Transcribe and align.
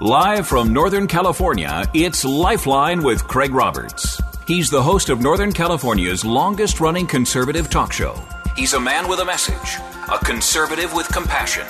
Live 0.00 0.46
from 0.46 0.72
Northern 0.72 1.08
California, 1.08 1.84
it's 1.92 2.24
Lifeline 2.24 3.02
with 3.02 3.26
Craig 3.26 3.52
Roberts. 3.52 4.22
He's 4.46 4.70
the 4.70 4.80
host 4.80 5.08
of 5.08 5.20
Northern 5.20 5.50
California's 5.50 6.24
longest 6.24 6.78
running 6.78 7.04
conservative 7.04 7.68
talk 7.68 7.92
show. 7.92 8.14
He's 8.54 8.74
a 8.74 8.80
man 8.80 9.08
with 9.08 9.18
a 9.18 9.24
message, 9.24 9.80
a 10.08 10.24
conservative 10.24 10.94
with 10.94 11.08
compassion. 11.08 11.66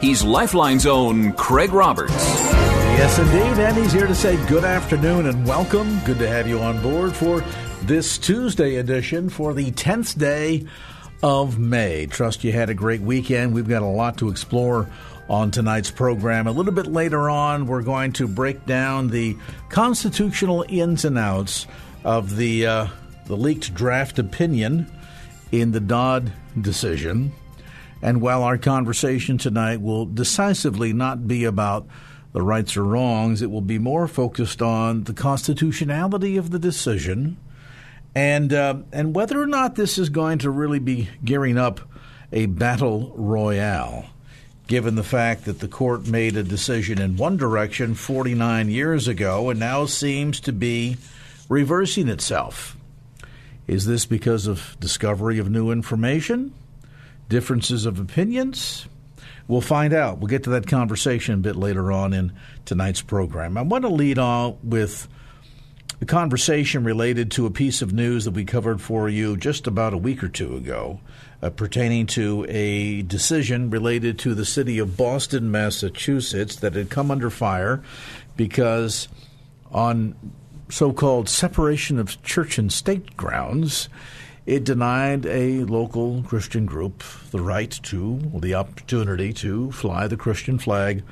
He's 0.00 0.22
Lifeline's 0.22 0.86
own 0.86 1.34
Craig 1.34 1.74
Roberts. 1.74 2.14
Yes, 2.14 3.18
indeed. 3.18 3.62
And 3.62 3.76
he's 3.76 3.92
here 3.92 4.06
to 4.06 4.14
say 4.14 4.42
good 4.46 4.64
afternoon 4.64 5.26
and 5.26 5.46
welcome. 5.46 6.00
Good 6.06 6.18
to 6.20 6.28
have 6.28 6.48
you 6.48 6.58
on 6.60 6.80
board 6.80 7.14
for 7.14 7.44
this 7.82 8.16
Tuesday 8.16 8.76
edition 8.76 9.28
for 9.28 9.52
the 9.52 9.70
10th 9.72 10.16
day 10.16 10.64
of 11.22 11.58
May. 11.58 12.06
Trust 12.06 12.42
you 12.42 12.52
had 12.52 12.70
a 12.70 12.74
great 12.74 13.02
weekend. 13.02 13.52
We've 13.52 13.68
got 13.68 13.82
a 13.82 13.86
lot 13.86 14.16
to 14.18 14.30
explore 14.30 14.88
on 15.28 15.50
tonight's 15.50 15.90
program. 15.90 16.46
A 16.46 16.52
little 16.52 16.72
bit 16.72 16.86
later 16.86 17.28
on, 17.28 17.66
we're 17.66 17.82
going 17.82 18.12
to 18.14 18.28
break 18.28 18.64
down 18.66 19.08
the 19.08 19.36
constitutional 19.68 20.64
ins 20.68 21.04
and 21.04 21.18
outs 21.18 21.66
of 22.04 22.36
the 22.36 22.66
uh, 22.66 22.86
the 23.26 23.36
leaked 23.36 23.74
draft 23.74 24.18
opinion 24.18 24.90
in 25.50 25.72
the 25.72 25.80
Dobbs 25.80 26.30
decision. 26.60 27.32
And 28.02 28.20
while 28.20 28.42
our 28.42 28.58
conversation 28.58 29.38
tonight 29.38 29.80
will 29.80 30.06
decisively 30.06 30.92
not 30.92 31.26
be 31.26 31.44
about 31.44 31.86
the 32.32 32.42
rights 32.42 32.76
or 32.76 32.84
wrongs, 32.84 33.42
it 33.42 33.50
will 33.50 33.62
be 33.62 33.78
more 33.78 34.06
focused 34.06 34.62
on 34.62 35.04
the 35.04 35.14
constitutionality 35.14 36.36
of 36.36 36.50
the 36.50 36.58
decision 36.58 37.38
and 38.16 38.54
uh, 38.54 38.76
and 38.92 39.14
whether 39.14 39.40
or 39.40 39.46
not 39.46 39.74
this 39.74 39.98
is 39.98 40.08
going 40.08 40.38
to 40.38 40.50
really 40.50 40.78
be 40.78 41.08
gearing 41.22 41.58
up 41.58 41.82
a 42.32 42.46
battle 42.46 43.12
royale 43.14 44.06
given 44.66 44.96
the 44.96 45.04
fact 45.04 45.44
that 45.44 45.60
the 45.60 45.68
court 45.68 46.06
made 46.06 46.36
a 46.36 46.42
decision 46.42 47.00
in 47.00 47.16
one 47.16 47.36
direction 47.36 47.94
49 47.94 48.68
years 48.68 49.06
ago 49.06 49.50
and 49.50 49.60
now 49.60 49.86
seems 49.86 50.40
to 50.40 50.52
be 50.52 50.96
reversing 51.48 52.08
itself. 52.08 52.76
Is 53.66 53.86
this 53.86 54.06
because 54.06 54.46
of 54.46 54.76
discovery 54.80 55.38
of 55.38 55.50
new 55.50 55.70
information? 55.70 56.52
Differences 57.28 57.86
of 57.86 57.98
opinions? 57.98 58.86
We'll 59.48 59.60
find 59.60 59.92
out. 59.92 60.18
We'll 60.18 60.28
get 60.28 60.44
to 60.44 60.50
that 60.50 60.66
conversation 60.66 61.34
a 61.34 61.38
bit 61.38 61.56
later 61.56 61.92
on 61.92 62.12
in 62.12 62.32
tonight's 62.64 63.02
program. 63.02 63.56
I 63.56 63.62
want 63.62 63.82
to 63.82 63.88
lead 63.88 64.18
on 64.18 64.58
with 64.62 65.08
a 66.00 66.04
conversation 66.04 66.84
related 66.84 67.30
to 67.32 67.46
a 67.46 67.50
piece 67.50 67.80
of 67.82 67.92
news 67.92 68.24
that 68.24 68.32
we 68.32 68.44
covered 68.44 68.80
for 68.80 69.08
you 69.08 69.36
just 69.36 69.66
about 69.66 69.94
a 69.94 69.98
week 69.98 70.22
or 70.22 70.28
two 70.28 70.56
ago 70.56 71.00
uh, 71.42 71.50
pertaining 71.50 72.06
to 72.06 72.46
a 72.48 73.02
decision 73.02 73.70
related 73.70 74.18
to 74.20 74.34
the 74.34 74.44
city 74.44 74.78
of 74.78 74.96
Boston, 74.96 75.50
Massachusetts, 75.50 76.56
that 76.56 76.74
had 76.74 76.90
come 76.90 77.10
under 77.10 77.30
fire 77.30 77.82
because 78.36 79.08
on 79.70 80.14
so 80.68 80.92
called 80.92 81.28
separation 81.28 81.98
of 81.98 82.22
church 82.22 82.58
and 82.58 82.72
state 82.72 83.16
grounds, 83.16 83.88
it 84.46 84.64
denied 84.64 85.26
a 85.26 85.64
local 85.64 86.22
Christian 86.22 86.66
group 86.66 87.02
the 87.30 87.40
right 87.40 87.70
to, 87.82 88.20
the 88.34 88.54
opportunity 88.54 89.32
to, 89.34 89.72
fly 89.72 90.06
the 90.06 90.16
Christian 90.16 90.58
flag 90.58 91.02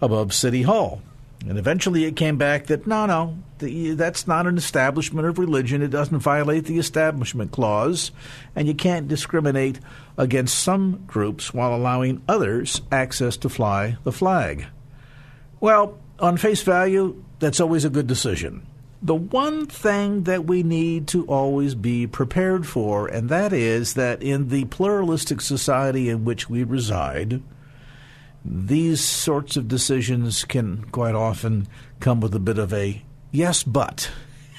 above 0.00 0.32
City 0.32 0.62
Hall. 0.62 1.02
And 1.46 1.56
eventually 1.58 2.04
it 2.04 2.16
came 2.16 2.36
back 2.36 2.66
that 2.66 2.86
no, 2.86 3.06
no, 3.06 3.38
that's 3.94 4.26
not 4.26 4.46
an 4.46 4.56
establishment 4.56 5.26
of 5.26 5.38
religion. 5.38 5.82
It 5.82 5.88
doesn't 5.88 6.18
violate 6.18 6.64
the 6.64 6.78
Establishment 6.78 7.52
Clause, 7.52 8.10
and 8.56 8.66
you 8.66 8.74
can't 8.74 9.08
discriminate 9.08 9.78
against 10.16 10.58
some 10.58 11.04
groups 11.06 11.54
while 11.54 11.74
allowing 11.74 12.22
others 12.28 12.82
access 12.90 13.36
to 13.38 13.48
fly 13.48 13.96
the 14.02 14.12
flag. 14.12 14.66
Well, 15.60 15.98
on 16.18 16.36
face 16.36 16.62
value, 16.62 17.22
that's 17.38 17.60
always 17.60 17.84
a 17.84 17.90
good 17.90 18.08
decision. 18.08 18.66
The 19.00 19.14
one 19.14 19.66
thing 19.66 20.24
that 20.24 20.44
we 20.44 20.64
need 20.64 21.06
to 21.08 21.24
always 21.26 21.76
be 21.76 22.08
prepared 22.08 22.66
for, 22.66 23.06
and 23.06 23.28
that 23.28 23.52
is 23.52 23.94
that 23.94 24.24
in 24.24 24.48
the 24.48 24.64
pluralistic 24.64 25.40
society 25.40 26.08
in 26.08 26.24
which 26.24 26.50
we 26.50 26.64
reside, 26.64 27.40
these 28.50 29.02
sorts 29.04 29.56
of 29.56 29.68
decisions 29.68 30.44
can 30.44 30.84
quite 30.90 31.14
often 31.14 31.68
come 32.00 32.20
with 32.20 32.34
a 32.34 32.40
bit 32.40 32.58
of 32.58 32.72
a 32.72 33.02
yes, 33.30 33.62
but. 33.62 34.10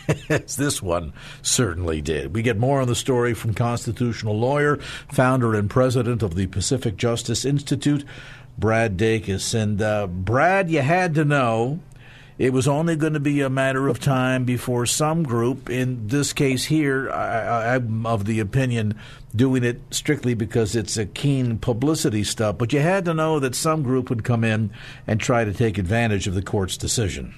as 0.30 0.56
this 0.56 0.82
one 0.82 1.14
certainly 1.42 2.02
did. 2.02 2.36
We 2.36 2.42
get 2.42 2.58
more 2.58 2.82
on 2.82 2.88
the 2.88 2.96
story 2.96 3.34
from 3.34 3.54
constitutional 3.54 4.38
lawyer, 4.38 4.78
founder, 5.12 5.54
and 5.54 5.70
president 5.70 6.24
of 6.24 6.36
the 6.36 6.48
Pacific 6.48 6.98
Justice 6.98 7.46
Institute, 7.46 8.04
Brad 8.58 8.98
Dacus. 8.98 9.54
And 9.54 9.82
uh, 9.82 10.08
Brad, 10.08 10.70
you 10.70 10.82
had 10.82 11.14
to 11.16 11.26
know 11.26 11.80
it 12.40 12.54
was 12.54 12.68
only 12.68 12.96
going 12.96 13.14
to 13.14 13.20
be 13.20 13.42
a 13.42 13.50
matter 13.50 13.88
of 13.88 14.00
time 14.00 14.46
before 14.46 14.86
some 14.86 15.24
group, 15.24 15.70
in 15.70 16.08
this 16.08 16.32
case 16.32 16.66
here, 16.66 17.12
I, 17.12 17.76
am 17.76 18.06
of 18.06 18.26
the 18.26 18.40
opinion 18.40 18.98
doing 19.36 19.64
it 19.64 19.80
strictly 19.92 20.34
because 20.34 20.76
it's 20.76 20.98
a 20.98 21.06
keen 21.06 21.58
publicity 21.58 22.24
stuff, 22.24 22.58
but 22.58 22.74
you 22.74 22.80
had 22.80 23.06
to 23.06 23.14
know 23.14 23.40
that 23.40 23.56
some 23.56 23.84
group 23.84 24.10
would 24.10 24.24
come 24.24 24.44
in 24.44 24.72
and 25.06 25.20
try 25.20 25.44
to 25.44 25.54
take 25.54 25.78
advantage 25.78 26.28
of 26.28 26.34
the 26.34 26.42
court's 26.42 26.78
decision. 26.78 27.36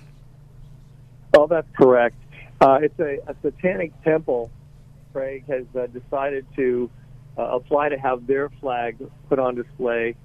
Oh, 1.34 1.47
that's 1.47 1.68
correct. 1.75 2.16
Uh, 2.59 2.80
it's 2.81 3.00
a, 3.00 3.18
a, 3.28 3.35
satanic 3.41 3.91
temple, 4.03 4.51
Craig, 5.13 5.46
has 5.47 5.66
uh, 5.75 5.88
decided 5.88 6.46
to 6.56 6.90
uh, 7.38 7.44
apply 7.44 7.90
to 7.90 7.97
have 7.97 8.28
their 8.28 8.50
flag 8.62 8.97
put 9.30 9.40
on 9.40 9.56
display 9.56 10.16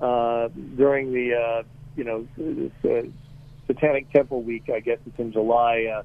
uh, 0.00 0.48
during 0.76 1.12
the, 1.12 1.34
uh, 1.34 1.62
you 1.96 2.04
know, 2.04 2.26
Satanic 3.66 4.10
Temple 4.12 4.42
Week. 4.42 4.68
I 4.68 4.80
guess 4.80 4.98
it's 5.06 5.18
in 5.18 5.32
July. 5.32 5.84
Uh, 5.84 6.02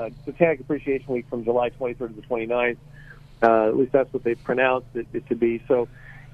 uh, 0.00 0.10
Satanic 0.24 0.60
Appreciation 0.60 1.12
Week 1.12 1.26
from 1.28 1.44
July 1.44 1.70
23rd 1.70 1.96
to 1.98 2.08
the 2.08 2.22
29th. 2.22 2.78
Uh, 3.42 3.68
at 3.68 3.76
least 3.76 3.92
that's 3.92 4.12
what 4.12 4.22
they've 4.22 4.42
pronounced 4.44 4.88
it, 4.94 5.06
it 5.12 5.26
to 5.28 5.34
be. 5.34 5.62
So 5.66 5.88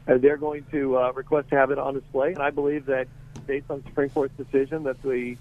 uh, 0.06 0.18
they're 0.18 0.36
going 0.36 0.64
to 0.72 0.98
uh, 0.98 1.12
request 1.12 1.48
to 1.50 1.56
have 1.56 1.70
it 1.70 1.78
on 1.78 1.94
display, 1.94 2.32
and 2.32 2.42
I 2.42 2.50
believe 2.50 2.86
that 2.86 3.08
based 3.46 3.66
on 3.70 3.82
Supreme 3.84 4.10
Court's 4.10 4.36
decision, 4.36 4.84
that 4.84 5.00
the 5.02 5.36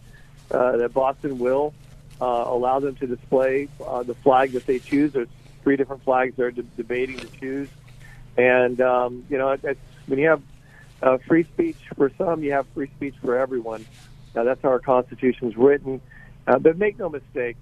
uh, 0.49 0.77
that 0.77 0.93
Boston 0.93 1.39
will 1.39 1.73
uh, 2.21 2.25
allow 2.25 2.79
them 2.79 2.95
to 2.95 3.07
display 3.07 3.67
uh, 3.85 4.03
the 4.03 4.15
flag 4.15 4.53
that 4.53 4.65
they 4.65 4.79
choose. 4.79 5.11
There's 5.11 5.27
three 5.63 5.75
different 5.75 6.03
flags 6.03 6.35
they're 6.37 6.51
de- 6.51 6.63
debating 6.63 7.19
to 7.19 7.27
choose, 7.39 7.69
and 8.37 8.79
um, 8.79 9.25
you 9.29 9.37
know, 9.37 9.49
it's, 9.51 9.79
when 10.05 10.19
you 10.19 10.29
have 10.29 10.41
uh, 11.01 11.17
free 11.27 11.43
speech 11.43 11.77
for 11.95 12.11
some, 12.17 12.43
you 12.43 12.53
have 12.53 12.65
free 12.73 12.89
speech 12.95 13.15
for 13.21 13.37
everyone. 13.37 13.85
Now, 14.33 14.43
that's 14.43 14.61
how 14.61 14.69
our 14.69 14.79
Constitution's 14.79 15.55
written. 15.57 16.01
Uh, 16.45 16.59
but 16.59 16.77
make 16.77 16.97
no 16.97 17.09
mistake, 17.09 17.57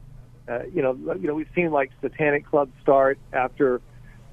uh, 0.48 0.64
you 0.74 0.82
know, 0.82 0.94
you 1.20 1.28
know, 1.28 1.34
we've 1.34 1.50
seen 1.56 1.72
like 1.72 1.92
satanic 2.02 2.46
clubs 2.46 2.72
start 2.82 3.18
after, 3.34 3.82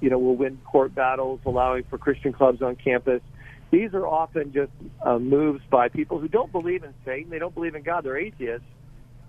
you 0.02 0.10
know, 0.10 0.18
we'll 0.18 0.34
win 0.34 0.58
court 0.64 0.94
battles, 0.94 1.40
allowing 1.46 1.84
for 1.84 1.96
Christian 1.96 2.32
clubs 2.32 2.60
on 2.60 2.74
campus. 2.76 3.22
These 3.70 3.94
are 3.94 4.06
often 4.06 4.52
just 4.52 4.72
uh, 5.00 5.18
moves 5.18 5.62
by 5.70 5.88
people 5.88 6.18
who 6.18 6.28
don't 6.28 6.50
believe 6.50 6.82
in 6.82 6.92
Satan. 7.06 7.30
They 7.30 7.38
don't 7.38 7.54
believe 7.54 7.76
in 7.76 7.82
God. 7.82 8.04
They're 8.04 8.18
atheists, 8.18 8.66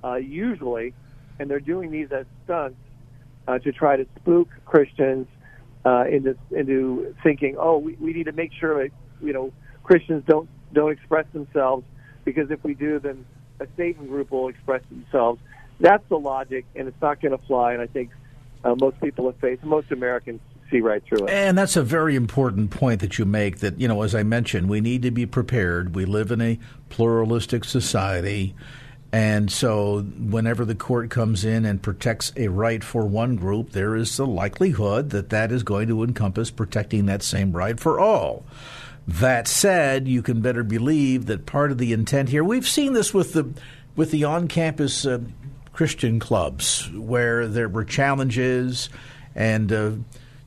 uh, 0.04 0.16
usually, 0.16 0.94
and 1.40 1.50
they're 1.50 1.60
doing 1.60 1.92
these 1.92 2.12
as 2.12 2.25
stunts 2.44 2.78
uh, 3.48 3.60
to 3.60 3.72
try 3.72 3.96
to 3.98 4.06
spook 4.20 4.50
Christians 4.66 5.28
uh, 5.86 6.06
into 6.10 6.36
into 6.50 7.16
thinking, 7.24 7.56
oh, 7.58 7.78
we, 7.78 7.94
we 7.94 8.12
need 8.12 8.25
to 8.25 8.31
make 8.31 8.52
sure 8.60 8.84
that 8.84 8.92
you 9.22 9.31
know 9.31 9.54
Christians 9.84 10.24
don't 10.28 10.50
don't 10.74 10.92
express 10.92 11.25
themselves 11.34 11.86
because 12.25 12.50
if 12.50 12.64
we 12.64 12.74
do, 12.74 13.00
then 13.00 13.25
a 13.60 13.68
Satan 13.78 14.08
group 14.08 14.31
will 14.31 14.48
express 14.48 14.81
themselves. 14.90 15.40
That's 15.80 16.04
the 16.10 16.18
logic, 16.18 16.66
and 16.75 16.88
it's 16.88 17.02
not 17.02 17.22
going 17.22 17.38
to 17.38 17.46
fly. 17.46 17.74
And 17.74 17.81
I 17.81 17.88
think 17.88 18.10
uh, 18.64 18.75
most 18.80 19.00
people 19.02 19.25
have 19.28 19.40
faith, 19.40 19.60
most 19.64 19.92
Americans 19.92 20.42
see 20.74 20.81
right 20.81 21.04
through 21.06 21.25
it. 21.25 21.30
And 21.30 21.58
that's 21.58 21.75
a 21.75 21.84
very 21.84 22.16
important 22.16 22.72
point 22.72 23.02
that 23.02 23.18
you 23.18 23.25
make. 23.25 23.60
That 23.60 23.80
you 23.80 23.88
know, 23.88 24.02
as 24.02 24.16
I 24.16 24.24
mentioned, 24.24 24.70
we 24.70 24.81
need 24.81 25.04
to 25.04 25.12
be 25.12 25.25
prepared. 25.25 25.96
We 25.96 26.06
live 26.06 26.31
in 26.31 26.42
a 26.42 26.60
pluralistic 26.90 27.64
society. 27.64 28.56
And 29.12 29.52
so, 29.52 30.02
whenever 30.02 30.66
the 30.66 30.74
court 30.74 31.12
comes 31.12 31.46
in 31.46 31.66
and 31.66 31.84
protects 31.84 32.34
a 32.36 32.48
right 32.48 32.84
for 32.84 33.06
one 33.06 33.36
group, 33.36 33.70
there 33.70 33.96
is 33.96 34.18
the 34.18 34.25
likelihood 34.25 35.12
that 35.12 35.30
that 35.30 35.52
is 35.52 35.62
going 35.62 35.88
to 35.90 36.04
encompass 36.04 36.50
protecting 36.50 37.06
that 37.06 37.22
same 37.22 37.52
right 37.52 37.80
for 37.80 38.00
all. 38.00 38.44
That 39.08 39.48
said, 39.48 40.08
you 40.08 40.24
can 40.24 40.42
better 40.42 40.64
believe 40.64 41.28
that 41.28 41.46
part 41.46 41.72
of 41.72 41.78
the 41.78 41.94
intent 41.94 42.30
here, 42.30 42.44
we've 42.44 42.68
seen 42.68 42.94
this 42.94 43.14
with 43.14 43.34
the 43.34 43.54
with 43.96 44.10
the 44.10 44.24
on-campus 44.24 45.06
uh, 45.06 45.20
Christian 45.74 46.20
clubs 46.20 46.90
where 46.92 47.48
there 47.48 47.70
were 47.70 47.86
challenges 47.86 48.90
and 49.36 49.72
uh, 49.72 49.92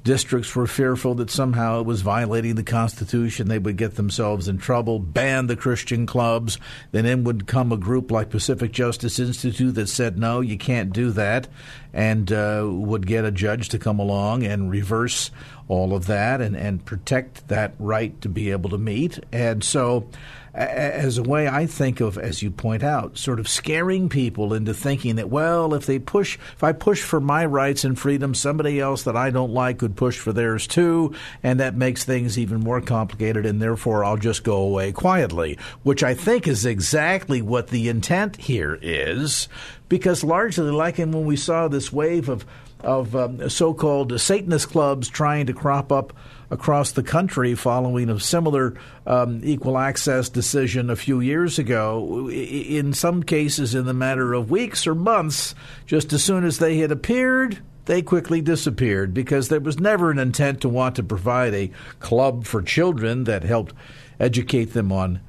districts 0.07 0.55
were 0.55 0.69
fearful 0.69 1.17
that 1.17 1.33
somehow 1.33 1.81
it 1.81 1.85
was 1.85 2.01
violating 2.01 2.55
the 2.55 2.63
Constitution. 2.63 3.49
They 3.49 3.59
would 3.59 3.77
get 3.77 3.97
themselves 3.97 4.47
in 4.47 4.57
trouble, 4.57 5.01
ban 5.01 5.49
the 5.49 5.57
Christian 5.57 6.07
clubs. 6.07 6.59
Then 6.93 7.07
in 7.07 7.25
would 7.25 7.49
come 7.49 7.73
a 7.73 7.77
group 7.77 8.13
like 8.13 8.31
Pacific 8.31 8.71
Justice 8.71 9.19
Institute 9.19 9.75
that 9.75 9.89
said, 9.89 10.17
no, 10.17 10.41
you 10.41 10.57
can't 10.57 10.93
do 10.93 11.11
that, 11.11 11.49
and 11.93 12.31
uh, 12.31 12.65
would 12.65 13.05
get 13.05 13.25
a 13.25 13.33
judge 13.33 13.69
to 13.71 13.81
come 13.81 13.99
along 13.99 14.45
and 14.45 14.71
reverse 14.71 15.33
all 15.67 15.93
of 15.93 16.07
that 16.07 16.41
and, 16.41 16.57
and 16.57 16.85
protect 16.85 17.49
that 17.49 17.75
right 17.81 18.21
to 18.21 18.29
be 18.29 18.53
able 18.53 18.71
to 18.71 18.79
meet. 18.79 19.19
And 19.33 19.65
so 19.65 20.09
as 20.57 21.19
a 21.19 21.23
way 21.23 21.47
I 21.47 21.67
think 21.67 22.01
of, 22.01 22.17
as 22.17 22.43
you 22.43 22.51
point 22.51 22.83
out, 22.83 23.19
sort 23.19 23.39
of 23.39 23.47
scaring 23.47 24.09
people 24.09 24.55
into 24.55 24.73
thinking 24.73 25.17
that, 25.17 25.29
well, 25.29 25.75
if 25.75 25.85
they 25.85 25.99
push, 25.99 26.39
if 26.55 26.65
I 26.65 26.73
push 26.73 27.03
for 27.03 27.21
my 27.21 27.45
rights 27.45 27.85
and 27.85 27.99
freedom, 27.99 28.35
somebody 28.35 28.81
else 28.81 29.03
that 29.03 29.17
I 29.17 29.29
don't 29.29 29.53
like 29.53 29.79
could 29.79 29.97
push 29.97 30.19
for 30.19 30.33
theirs 30.33 30.67
too, 30.67 31.15
and 31.43 31.61
that 31.61 31.77
makes 31.77 32.05
things 32.05 32.39
even 32.39 32.61
more 32.61 32.81
complicated, 32.81 33.45
and 33.45 33.61
therefore 33.61 34.03
I'll 34.03 34.17
just 34.17 34.45
go 34.45 34.57
away 34.57 34.93
quietly, 34.93 35.59
which 35.83 36.03
I 36.03 36.15
think 36.15 36.49
is 36.49 36.65
exactly 36.65 37.43
what 37.43 37.69
the 37.69 37.91
intent 37.91 38.37
here 38.37 38.79
is, 38.81 39.49
because 39.91 40.25
largely, 40.25 40.71
like 40.71 40.99
in 40.99 41.13
when 41.13 41.27
we 41.27 41.37
saw 41.37 41.69
this 41.69 41.93
wave 41.93 42.31
of 42.31 42.47
of 42.81 43.17
um, 43.17 43.49
so-called 43.49 44.21
Satanist 44.21 44.69
clubs 44.69 45.09
trying 45.09 45.47
to 45.47 45.53
crop 45.53 45.91
up 45.91 46.13
across 46.51 46.93
the 46.93 47.03
country 47.03 47.55
following 47.55 48.09
a 48.09 48.21
similar 48.21 48.75
um, 49.07 49.41
equal 49.43 49.79
access 49.79 50.29
decision 50.29 50.91
a 50.91 50.97
few 50.97 51.21
years 51.21 51.59
ago. 51.59 52.31
In 52.31 52.93
some 52.93 53.23
cases, 53.23 53.75
in 53.75 53.87
the 53.87 53.95
matter 53.95 54.33
of 54.33 54.51
weeks 54.51 54.87
or 54.87 54.95
months, 54.95 55.55
just 55.87 56.13
as 56.13 56.23
soon 56.23 56.45
as 56.45 56.59
they 56.59 56.79
had 56.79 56.93
appeared, 56.93 57.59
they 57.87 58.03
quickly 58.03 58.41
disappeared 58.41 59.15
because 59.15 59.49
there 59.49 59.61
was 59.61 59.81
never 59.81 60.11
an 60.11 60.19
intent 60.19 60.61
to 60.61 60.69
want 60.69 60.97
to 60.97 61.03
provide 61.03 61.55
a 61.55 61.71
club 61.99 62.45
for 62.45 62.63
children 62.63 63.25
that 63.25 63.43
helped 63.43 63.75
educate 64.21 64.73
them 64.73 64.93
on 64.93 65.21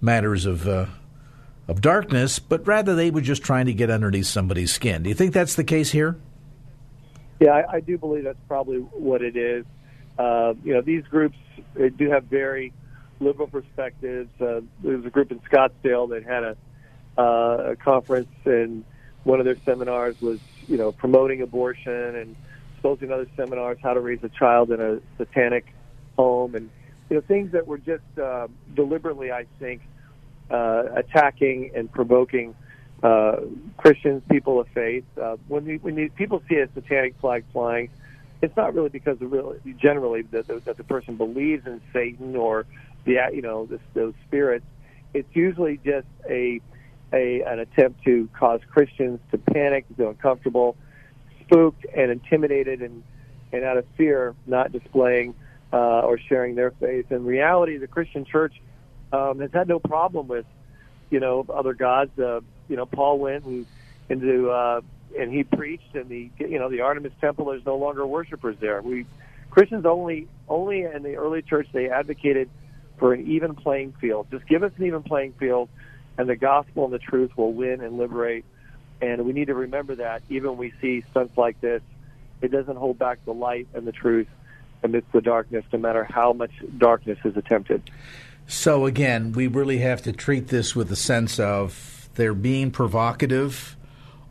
matters 0.00 0.46
of. 0.46 0.66
Uh, 0.66 0.86
of 1.66 1.80
darkness, 1.80 2.38
but 2.38 2.66
rather 2.66 2.94
they 2.94 3.10
were 3.10 3.22
just 3.22 3.42
trying 3.42 3.64
to 3.64 3.72
get 3.72 3.88
underneath 3.88 4.26
somebody's 4.26 4.70
skin. 4.70 5.02
Do 5.02 5.08
you 5.08 5.14
think 5.14 5.32
that's 5.32 5.54
the 5.54 5.64
case 5.64 5.90
here? 5.90 6.18
Yeah, 7.40 7.50
I, 7.50 7.76
I 7.76 7.80
do 7.80 7.98
believe 7.98 8.24
that's 8.24 8.38
probably 8.48 8.78
what 8.78 9.22
it 9.22 9.36
is. 9.36 9.64
Uh, 10.18 10.54
you 10.62 10.72
know, 10.74 10.80
these 10.80 11.02
groups 11.04 11.36
do 11.96 12.10
have 12.10 12.24
very 12.24 12.72
liberal 13.20 13.48
perspectives. 13.48 14.30
Uh, 14.40 14.60
there 14.82 14.96
was 14.96 15.06
a 15.06 15.10
group 15.10 15.32
in 15.32 15.40
Scottsdale 15.40 16.08
that 16.10 16.22
had 16.24 16.44
a, 16.44 16.56
uh, 17.18 17.72
a 17.72 17.76
conference, 17.76 18.28
and 18.44 18.84
one 19.24 19.40
of 19.40 19.44
their 19.44 19.58
seminars 19.64 20.16
was, 20.20 20.38
you 20.68 20.76
know, 20.76 20.92
promoting 20.92 21.42
abortion, 21.42 21.92
and 22.16 22.36
supposing 22.76 23.10
other 23.10 23.26
seminars 23.36 23.78
how 23.82 23.94
to 23.94 24.00
raise 24.00 24.22
a 24.22 24.28
child 24.28 24.70
in 24.70 24.80
a 24.80 25.00
satanic 25.16 25.66
home, 26.16 26.54
and 26.54 26.70
you 27.10 27.16
know, 27.16 27.22
things 27.22 27.52
that 27.52 27.66
were 27.66 27.78
just 27.78 28.02
uh, 28.22 28.46
deliberately, 28.74 29.32
I 29.32 29.46
think, 29.58 29.82
uh, 30.50 30.84
attacking 30.94 31.72
and 31.74 31.90
provoking 31.90 32.54
uh, 33.04 33.36
Christians, 33.76 34.22
people 34.30 34.58
of 34.58 34.66
faith. 34.68 35.04
Uh, 35.20 35.36
when 35.46 35.66
we, 35.66 35.76
when 35.76 35.96
you, 35.96 36.10
people 36.10 36.42
see 36.48 36.56
a 36.56 36.68
satanic 36.72 37.14
flag 37.20 37.44
flying, 37.52 37.90
it's 38.40 38.56
not 38.56 38.74
really 38.74 38.88
because 38.88 39.18
generally 39.76 40.22
that 40.22 40.46
the, 40.46 40.60
that 40.60 40.78
the 40.78 40.84
person 40.84 41.16
believes 41.16 41.66
in 41.66 41.80
Satan 41.92 42.34
or 42.34 42.66
the 43.04 43.18
you 43.32 43.42
know 43.42 43.66
this, 43.66 43.80
those 43.92 44.14
spirits. 44.26 44.64
It's 45.12 45.28
usually 45.34 45.76
just 45.84 46.06
a 46.28 46.60
a 47.12 47.42
an 47.42 47.58
attempt 47.58 48.02
to 48.04 48.28
cause 48.38 48.60
Christians 48.70 49.20
to 49.30 49.38
panic, 49.38 49.86
to 49.88 49.94
feel 49.94 50.08
uncomfortable, 50.08 50.76
spooked, 51.42 51.86
and 51.94 52.10
intimidated, 52.10 52.80
and 52.80 53.02
and 53.52 53.64
out 53.64 53.76
of 53.76 53.84
fear, 53.98 54.34
not 54.46 54.72
displaying 54.72 55.34
uh, 55.72 56.00
or 56.00 56.18
sharing 56.18 56.54
their 56.54 56.70
faith. 56.72 57.12
In 57.12 57.24
reality, 57.24 57.76
the 57.76 57.86
Christian 57.86 58.24
Church 58.24 58.54
um, 59.12 59.40
has 59.40 59.50
had 59.52 59.68
no 59.68 59.78
problem 59.78 60.26
with 60.26 60.46
you 61.10 61.20
know 61.20 61.44
other 61.52 61.74
gods. 61.74 62.18
Uh, 62.18 62.40
you 62.68 62.76
know, 62.76 62.86
Paul 62.86 63.18
went 63.18 63.44
and 63.44 63.66
into 64.08 64.50
uh, 64.50 64.80
and 65.18 65.32
he 65.32 65.44
preached, 65.44 65.94
and 65.94 66.08
the 66.08 66.30
you 66.38 66.58
know 66.58 66.68
the 66.68 66.80
Artemis 66.80 67.12
Temple. 67.20 67.46
There's 67.46 67.66
no 67.66 67.76
longer 67.76 68.06
worshipers 68.06 68.56
there. 68.60 68.82
We 68.82 69.06
Christians 69.50 69.86
only 69.86 70.28
only 70.48 70.82
in 70.82 71.02
the 71.02 71.16
early 71.16 71.42
church 71.42 71.68
they 71.72 71.88
advocated 71.88 72.50
for 72.98 73.12
an 73.12 73.26
even 73.26 73.54
playing 73.54 73.92
field. 74.00 74.26
Just 74.30 74.46
give 74.46 74.62
us 74.62 74.72
an 74.78 74.86
even 74.86 75.02
playing 75.02 75.32
field, 75.34 75.68
and 76.18 76.28
the 76.28 76.36
gospel 76.36 76.84
and 76.84 76.92
the 76.92 76.98
truth 76.98 77.36
will 77.36 77.52
win 77.52 77.80
and 77.80 77.96
liberate. 77.98 78.44
And 79.00 79.24
we 79.26 79.32
need 79.32 79.46
to 79.46 79.54
remember 79.54 79.96
that 79.96 80.22
even 80.28 80.50
when 80.50 80.58
we 80.58 80.72
see 80.80 81.04
stunts 81.10 81.36
like 81.36 81.60
this, 81.60 81.82
it 82.40 82.50
doesn't 82.50 82.76
hold 82.76 82.98
back 82.98 83.24
the 83.24 83.34
light 83.34 83.68
and 83.74 83.86
the 83.86 83.92
truth 83.92 84.28
amidst 84.82 85.10
the 85.12 85.20
darkness, 85.20 85.64
no 85.72 85.78
matter 85.78 86.04
how 86.04 86.32
much 86.32 86.52
darkness 86.78 87.18
is 87.24 87.36
attempted. 87.36 87.90
So 88.46 88.86
again, 88.86 89.32
we 89.32 89.46
really 89.46 89.78
have 89.78 90.02
to 90.02 90.12
treat 90.12 90.48
this 90.48 90.76
with 90.76 90.92
a 90.92 90.96
sense 90.96 91.40
of 91.40 91.93
they're 92.14 92.34
being 92.34 92.70
provocative 92.70 93.76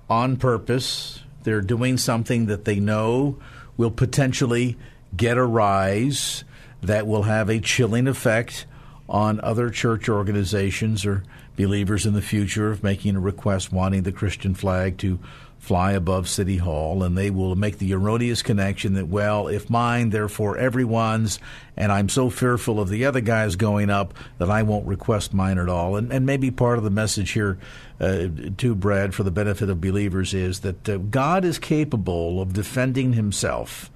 on 0.09 0.37
purpose. 0.37 1.21
They're 1.43 1.61
doing 1.61 1.97
something 1.97 2.45
that 2.47 2.65
they 2.65 2.79
know 2.79 3.37
will 3.77 3.91
potentially 3.91 4.77
get 5.15 5.37
a 5.37 5.43
rise 5.43 6.43
that 6.81 7.07
will 7.07 7.23
have 7.23 7.49
a 7.49 7.59
chilling 7.59 8.07
effect 8.07 8.65
on 9.09 9.39
other 9.41 9.69
church 9.69 10.09
organizations 10.09 11.05
or 11.05 11.23
believers 11.55 12.05
in 12.05 12.13
the 12.13 12.21
future 12.21 12.71
of 12.71 12.83
making 12.83 13.15
a 13.15 13.19
request 13.19 13.71
wanting 13.71 14.03
the 14.03 14.11
Christian 14.11 14.55
flag 14.55 14.97
to 14.97 15.19
fly 15.63 15.93
above 15.93 16.27
City 16.27 16.57
Hall, 16.57 17.03
and 17.03 17.17
they 17.17 17.29
will 17.29 17.55
make 17.55 17.77
the 17.77 17.93
erroneous 17.93 18.43
connection 18.43 18.95
that, 18.95 19.07
well, 19.07 19.47
if 19.47 19.69
mine, 19.69 20.09
therefore 20.09 20.57
everyone's, 20.57 21.39
and 21.77 21.89
I'm 21.89 22.09
so 22.09 22.29
fearful 22.29 22.81
of 22.81 22.89
the 22.89 23.05
other 23.05 23.21
guys 23.21 23.55
going 23.55 23.89
up 23.89 24.13
that 24.39 24.49
I 24.49 24.63
won't 24.63 24.85
request 24.85 25.33
mine 25.33 25.57
at 25.57 25.69
all. 25.69 25.95
And, 25.95 26.11
and 26.11 26.25
maybe 26.25 26.51
part 26.51 26.77
of 26.77 26.83
the 26.83 26.89
message 26.89 27.31
here, 27.31 27.57
uh, 28.01 28.27
to 28.57 28.75
Brad, 28.75 29.15
for 29.15 29.23
the 29.23 29.31
benefit 29.31 29.69
of 29.69 29.79
believers, 29.79 30.33
is 30.33 30.59
that 30.59 30.89
uh, 30.89 30.97
God 30.97 31.45
is 31.45 31.59
capable 31.59 32.41
of 32.41 32.51
defending 32.51 33.13
himself. 33.13 33.89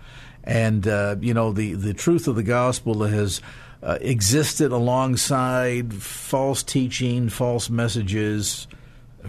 And, 0.45 0.87
uh, 0.87 1.17
you 1.19 1.33
know, 1.33 1.51
the, 1.51 1.73
the 1.73 1.93
truth 1.93 2.29
of 2.29 2.35
the 2.35 2.43
gospel 2.43 3.03
has. 3.03 3.41
Uh, 3.83 3.95
existed 4.01 4.71
alongside 4.71 5.93
false 5.93 6.63
teaching, 6.63 7.29
false 7.29 7.69
messages, 7.69 8.67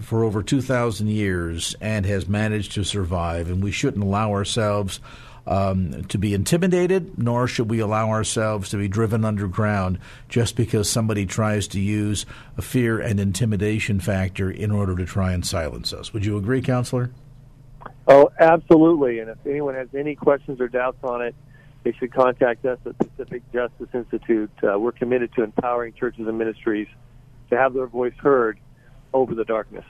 for 0.01 0.23
over 0.23 0.43
2,000 0.43 1.07
years 1.07 1.75
and 1.81 2.05
has 2.05 2.27
managed 2.27 2.73
to 2.73 2.83
survive. 2.83 3.49
And 3.49 3.63
we 3.63 3.71
shouldn't 3.71 4.03
allow 4.03 4.31
ourselves 4.31 4.99
um, 5.47 6.03
to 6.05 6.17
be 6.17 6.33
intimidated, 6.33 7.17
nor 7.17 7.47
should 7.47 7.69
we 7.69 7.79
allow 7.79 8.09
ourselves 8.09 8.69
to 8.69 8.77
be 8.77 8.87
driven 8.87 9.25
underground 9.25 9.99
just 10.27 10.55
because 10.55 10.89
somebody 10.89 11.25
tries 11.25 11.67
to 11.69 11.79
use 11.79 12.25
a 12.57 12.61
fear 12.61 12.99
and 12.99 13.19
intimidation 13.19 13.99
factor 13.99 14.51
in 14.51 14.71
order 14.71 14.95
to 14.95 15.05
try 15.05 15.33
and 15.33 15.45
silence 15.45 15.91
us. 15.91 16.13
Would 16.13 16.25
you 16.25 16.37
agree, 16.37 16.61
Counselor? 16.61 17.09
Oh, 18.07 18.29
absolutely. 18.39 19.19
And 19.19 19.29
if 19.29 19.37
anyone 19.45 19.75
has 19.75 19.87
any 19.95 20.15
questions 20.15 20.61
or 20.61 20.67
doubts 20.67 21.03
on 21.03 21.21
it, 21.21 21.35
they 21.83 21.93
should 21.93 22.13
contact 22.13 22.65
us 22.65 22.77
at 22.85 22.97
Pacific 22.97 23.41
Justice 23.51 23.87
Institute. 23.93 24.51
Uh, 24.61 24.77
we're 24.77 24.91
committed 24.91 25.33
to 25.33 25.43
empowering 25.43 25.93
churches 25.93 26.27
and 26.27 26.37
ministries 26.37 26.87
to 27.49 27.57
have 27.57 27.73
their 27.73 27.87
voice 27.87 28.13
heard 28.17 28.59
over 29.13 29.35
the 29.35 29.45
darkness. 29.45 29.85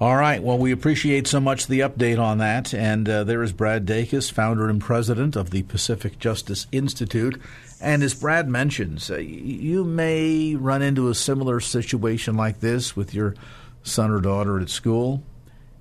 All 0.00 0.16
right. 0.16 0.42
Well, 0.42 0.56
we 0.56 0.72
appreciate 0.72 1.26
so 1.26 1.40
much 1.40 1.66
the 1.66 1.80
update 1.80 2.18
on 2.18 2.38
that. 2.38 2.72
And 2.72 3.06
uh, 3.06 3.24
there 3.24 3.42
is 3.42 3.52
Brad 3.52 3.84
Dacus, 3.84 4.32
founder 4.32 4.70
and 4.70 4.80
president 4.80 5.36
of 5.36 5.50
the 5.50 5.62
Pacific 5.64 6.18
Justice 6.18 6.66
Institute. 6.72 7.38
And 7.82 8.02
as 8.02 8.14
Brad 8.14 8.48
mentions, 8.48 9.10
uh, 9.10 9.18
you 9.18 9.84
may 9.84 10.54
run 10.54 10.80
into 10.80 11.08
a 11.08 11.14
similar 11.14 11.60
situation 11.60 12.34
like 12.34 12.60
this 12.60 12.96
with 12.96 13.12
your 13.12 13.34
son 13.82 14.10
or 14.10 14.20
daughter 14.20 14.58
at 14.58 14.70
school. 14.70 15.22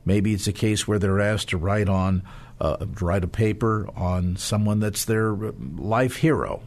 Maybe 0.03 0.33
it's 0.33 0.47
a 0.47 0.53
case 0.53 0.85
where 0.85 0.99
they're 0.99 1.21
asked 1.21 1.49
to 1.49 1.57
write 1.57 1.87
on 1.87 2.23
uh, 2.59 2.85
write 2.99 3.23
a 3.23 3.27
paper 3.27 3.87
on 3.95 4.35
someone 4.35 4.79
that's 4.79 5.05
their 5.05 5.33
life 5.33 6.17
hero, 6.17 6.61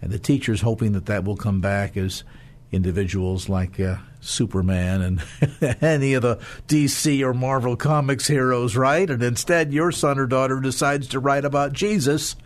and 0.00 0.12
the 0.12 0.18
teacher's 0.18 0.60
hoping 0.60 0.92
that 0.92 1.06
that 1.06 1.24
will 1.24 1.36
come 1.36 1.60
back 1.60 1.96
as 1.96 2.22
individuals 2.70 3.48
like 3.48 3.80
uh, 3.80 3.96
Superman 4.22 5.02
and 5.02 5.76
any 5.82 6.14
of 6.14 6.22
the 6.22 6.38
DC 6.68 7.20
or 7.22 7.34
Marvel 7.34 7.76
Comics 7.76 8.28
heroes, 8.28 8.76
right? 8.76 9.10
And 9.10 9.22
instead, 9.22 9.72
your 9.72 9.92
son 9.92 10.18
or 10.18 10.26
daughter 10.26 10.60
decides 10.60 11.08
to 11.08 11.18
write 11.18 11.44
about 11.44 11.72
Jesus. 11.72 12.36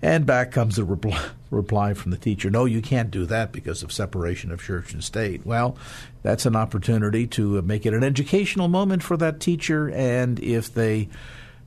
And 0.00 0.24
back 0.24 0.50
comes 0.50 0.76
the 0.76 0.84
reply, 0.84 1.22
reply 1.50 1.92
from 1.92 2.10
the 2.10 2.16
teacher 2.16 2.48
No, 2.48 2.64
you 2.64 2.80
can't 2.80 3.10
do 3.10 3.26
that 3.26 3.52
because 3.52 3.82
of 3.82 3.92
separation 3.92 4.50
of 4.50 4.62
church 4.62 4.94
and 4.94 5.04
state. 5.04 5.44
Well, 5.44 5.76
that's 6.22 6.46
an 6.46 6.56
opportunity 6.56 7.26
to 7.28 7.60
make 7.62 7.84
it 7.84 7.92
an 7.92 8.04
educational 8.04 8.68
moment 8.68 9.02
for 9.02 9.16
that 9.18 9.40
teacher. 9.40 9.90
And 9.90 10.38
if 10.40 10.72
they 10.72 11.08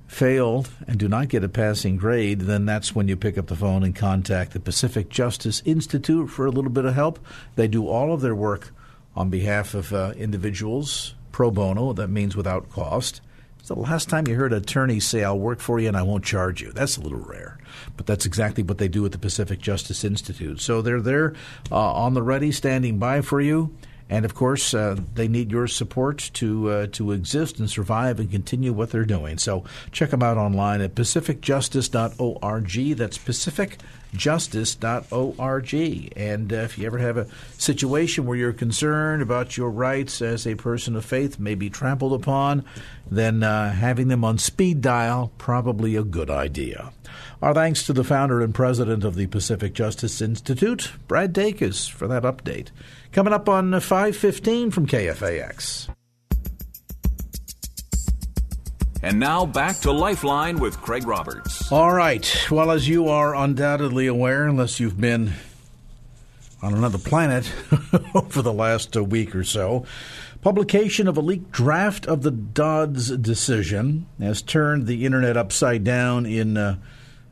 fail 0.08 0.66
and 0.88 0.98
do 0.98 1.08
not 1.08 1.28
get 1.28 1.44
a 1.44 1.50
passing 1.50 1.98
grade, 1.98 2.42
then 2.42 2.66
that's 2.66 2.96
when 2.96 3.08
you 3.08 3.18
pick 3.18 3.38
up 3.38 3.48
the 3.48 3.56
phone 3.56 3.84
and 3.84 3.96
contact 3.96 4.54
the 4.54 4.60
Pacific 4.60 5.10
Justice 5.10 5.62
Institute 5.66 6.30
for 6.30 6.46
a 6.46 6.52
little 6.52 6.72
bit 6.72 6.86
of 6.86 6.96
help. 6.96 7.20
They 7.56 7.68
do 7.68 7.88
all 7.88 8.14
of 8.14 8.22
their 8.22 8.36
work 8.36 8.72
on 9.16 9.30
behalf 9.30 9.74
of 9.74 9.94
uh, 9.94 10.14
individuals 10.18 11.16
pro 11.32 11.52
bono. 11.52 11.94
That 11.94 12.10
means 12.10 12.36
without 12.36 12.70
cost. 12.70 13.22
It's 13.60 13.70
the 13.70 13.76
last 13.76 14.10
time 14.10 14.28
you 14.28 14.36
heard 14.36 14.52
an 14.52 14.58
attorney 14.58 15.00
say, 15.00 15.24
I'll 15.24 15.40
work 15.40 15.62
for 15.62 15.80
you 15.80 15.88
and 15.88 15.96
I 15.96 16.02
won't 16.02 16.26
charge 16.26 16.62
you. 16.62 16.74
That's 16.74 16.98
a 16.98 17.02
little 17.02 17.20
rare. 17.20 17.58
But 17.96 18.06
that's 18.06 18.26
exactly 18.26 18.62
what 18.62 18.78
they 18.78 18.90
do 18.90 19.06
at 19.06 19.14
the 19.14 19.18
Pacific 19.18 19.60
Justice 19.60 20.04
Institute. 20.04 20.60
So 20.60 20.82
they're 20.82 21.02
there 21.02 21.34
uh, 21.72 21.94
on 21.94 22.14
the 22.14 22.22
ready, 22.22 22.52
standing 22.52 23.00
by 23.00 23.22
for 23.22 23.40
you. 23.40 23.74
And 24.14 24.24
of 24.26 24.36
course, 24.36 24.76
uh, 24.76 24.98
they 25.16 25.28
need 25.28 25.52
your 25.52 25.66
support 25.66 26.30
to 26.34 26.70
uh, 26.70 26.86
to 26.92 27.14
exist 27.14 27.58
and 27.58 27.68
survive 27.68 28.20
and 28.20 28.30
continue 28.30 28.72
what 28.72 28.92
they're 28.92 29.06
doing. 29.06 29.40
So 29.40 29.64
check 29.92 30.12
them 30.12 30.22
out 30.22 30.38
online 30.38 30.82
at 30.82 30.94
pacificjustice.org. 30.94 32.96
That's 32.96 33.18
pacificjustice.org. 33.18 36.14
And 36.16 36.54
uh, 36.54 36.58
if 36.58 36.78
you 36.78 36.86
ever 36.86 37.00
have 37.00 37.18
a 37.18 37.26
situation 37.58 38.28
where 38.28 38.38
you're 38.38 38.54
concerned 38.54 39.24
about 39.24 39.58
your 39.58 39.72
rights 39.72 40.22
as 40.22 40.46
a 40.46 40.54
person 40.54 40.96
of 40.96 41.04
faith 41.04 41.40
may 41.40 41.56
be 41.56 41.72
trampled 41.72 42.14
upon, 42.14 42.64
then 43.10 43.42
uh, 43.42 43.72
having 43.72 44.10
them 44.10 44.24
on 44.24 44.38
speed 44.38 44.82
dial 44.82 45.32
probably 45.40 45.96
a 45.96 46.04
good 46.04 46.30
idea. 46.30 46.94
Our 47.42 47.56
thanks 47.56 47.84
to 47.88 47.94
the 47.94 48.04
founder 48.04 48.42
and 48.42 48.54
president 48.54 49.04
of 49.04 49.16
the 49.16 49.26
Pacific 49.26 49.74
Justice 49.74 50.22
Institute, 50.22 50.92
Brad 51.08 51.34
Dacus, 51.34 51.90
for 51.90 52.08
that 52.08 52.22
update. 52.24 52.68
Coming 53.14 53.32
up 53.32 53.48
on 53.48 53.80
515 53.80 54.72
from 54.72 54.88
KFAX. 54.88 55.88
And 59.04 59.20
now 59.20 59.46
back 59.46 59.78
to 59.82 59.92
Lifeline 59.92 60.60
with 60.60 60.82
Craig 60.82 61.06
Roberts. 61.06 61.72
All 61.72 61.94
right. 61.94 62.48
Well, 62.50 62.72
as 62.72 62.88
you 62.88 63.10
are 63.10 63.36
undoubtedly 63.36 64.08
aware, 64.08 64.48
unless 64.48 64.80
you've 64.80 65.00
been 65.00 65.34
on 66.64 66.74
another 66.74 66.98
planet 66.98 67.52
over 68.16 68.42
the 68.42 68.54
last 68.54 68.98
uh, 68.98 69.04
week 69.04 69.36
or 69.36 69.44
so, 69.44 69.86
publication 70.42 71.08
of 71.08 71.16
a 71.16 71.22
leaked 71.22 71.52
draft 71.52 72.08
of 72.08 72.24
the 72.24 72.32
Dobbs 72.32 73.16
decision 73.18 74.08
has 74.20 74.42
turned 74.42 74.88
the 74.88 75.06
internet 75.06 75.38
upside 75.38 75.84
down 75.84 76.26
in 76.26 76.58
uh, 76.58 76.78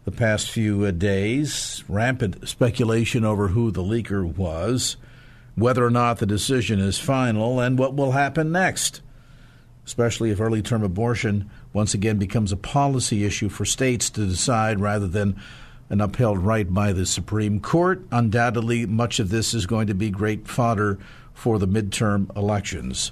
the 0.06 0.12
past 0.12 0.52
few 0.52 0.86
uh, 0.86 0.92
days. 0.92 1.84
Rampant 1.88 2.48
speculation 2.48 3.26
over 3.26 3.48
who 3.48 3.72
the 3.72 3.82
leaker 3.82 4.24
was 4.24 4.98
whether 5.56 5.86
or 5.86 5.92
not 5.92 6.20
the 6.20 6.26
decision 6.26 6.80
is 6.80 7.00
final, 7.00 7.60
and 7.60 7.78
what 7.78 7.94
will 7.94 8.12
happen 8.12 8.52
next, 8.52 9.02
especially 9.86 10.32
if 10.32 10.40
early 10.40 10.62
term 10.62 10.84
abortion 10.84 11.50
once 11.74 11.94
again 11.94 12.18
becomes 12.18 12.52
a 12.52 12.58
policy 12.58 13.24
issue 13.24 13.50
for 13.50 13.66
states 13.66 14.10
to 14.10 14.26
decide 14.26 14.80
rather 14.80 15.08
than 15.08 15.40
an 15.90 16.00
upheld 16.00 16.40
right 16.40 16.74
by 16.74 16.94
the 16.94 17.06
Supreme 17.06 17.60
Court. 17.60 18.02
Undoubtedly, 18.12 18.86
much 18.86 19.20
of 19.20 19.30
this 19.30 19.54
is 19.54 19.66
going 19.66 19.88
to 19.88 19.94
be 19.94 20.10
great 20.10 20.48
fodder 20.48 20.98
for 21.34 21.60
the 21.60 21.68
midterm 21.68 22.36
elections. 22.36 23.12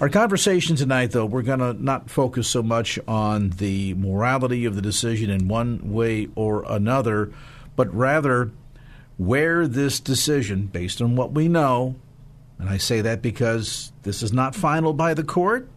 Our 0.00 0.08
conversation 0.08 0.76
tonight, 0.76 1.10
though, 1.10 1.26
we're 1.26 1.42
going 1.42 1.58
to 1.58 1.74
not 1.74 2.10
focus 2.10 2.48
so 2.48 2.62
much 2.62 2.98
on 3.06 3.50
the 3.50 3.94
morality 3.94 4.64
of 4.64 4.74
the 4.74 4.82
decision 4.82 5.28
in 5.28 5.48
one 5.48 5.92
way 5.92 6.28
or 6.34 6.64
another, 6.66 7.32
but 7.76 7.94
rather 7.94 8.50
where 9.20 9.68
this 9.68 10.00
decision, 10.00 10.66
based 10.66 11.02
on 11.02 11.14
what 11.14 11.32
we 11.32 11.46
know, 11.46 11.94
and 12.58 12.70
I 12.70 12.78
say 12.78 13.02
that 13.02 13.20
because 13.20 13.92
this 14.02 14.22
is 14.22 14.32
not 14.32 14.54
final 14.54 14.94
by 14.94 15.12
the 15.12 15.22
court, 15.22 15.68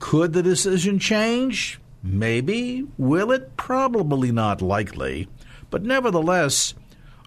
could 0.00 0.32
the 0.32 0.42
decision 0.42 0.98
change? 0.98 1.78
Maybe. 2.02 2.84
Will 2.98 3.30
it? 3.30 3.56
Probably 3.56 4.32
not 4.32 4.60
likely. 4.60 5.28
But 5.70 5.84
nevertheless, 5.84 6.74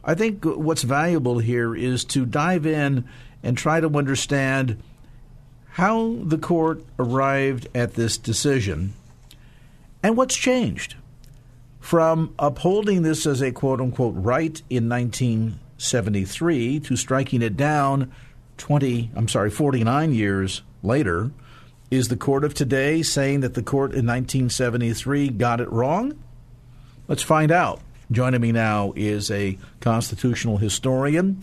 I 0.04 0.16
think 0.16 0.44
what's 0.44 0.84
valuable 0.84 1.40
here 1.40 1.74
is 1.74 2.04
to 2.04 2.26
dive 2.26 2.66
in 2.66 3.06
and 3.42 3.58
try 3.58 3.80
to 3.80 3.88
understand 3.98 4.84
how 5.72 6.18
the 6.24 6.38
court 6.38 6.84
arrived 7.00 7.70
at 7.74 7.94
this 7.94 8.18
decision 8.18 8.96
and 10.04 10.18
what's 10.18 10.36
changed 10.36 10.98
from 11.88 12.36
upholding 12.38 13.02
this 13.02 13.26
as 13.26 13.42
a 13.42 13.50
quote 13.50 13.80
unquote 13.80 14.14
right 14.18 14.62
in 14.70 14.90
1973 14.90 16.82
to 16.82 16.98
striking 16.98 17.42
it 17.42 17.56
down 17.56 18.12
20, 18.58 19.10
I'm 19.16 19.30
sorry, 19.30 19.50
49 19.50 20.14
years 20.14 20.64
later. 20.84 21.32
Is 21.90 22.10
the 22.10 22.18
court 22.18 22.44
of 22.44 22.54
today 22.54 23.04
saying 23.04 23.40
that 23.40 23.54
the 23.54 23.64
court 23.64 23.92
in 23.92 24.06
1973 24.06 25.30
got 25.30 25.62
it 25.62 25.72
wrong? 25.72 26.22
Let's 27.08 27.24
find 27.24 27.54
out. 27.54 27.80
Joining 28.12 28.42
me 28.42 28.52
now 28.52 28.92
is 28.98 29.32
a 29.32 29.58
constitutional 29.80 30.58
historian, 30.58 31.42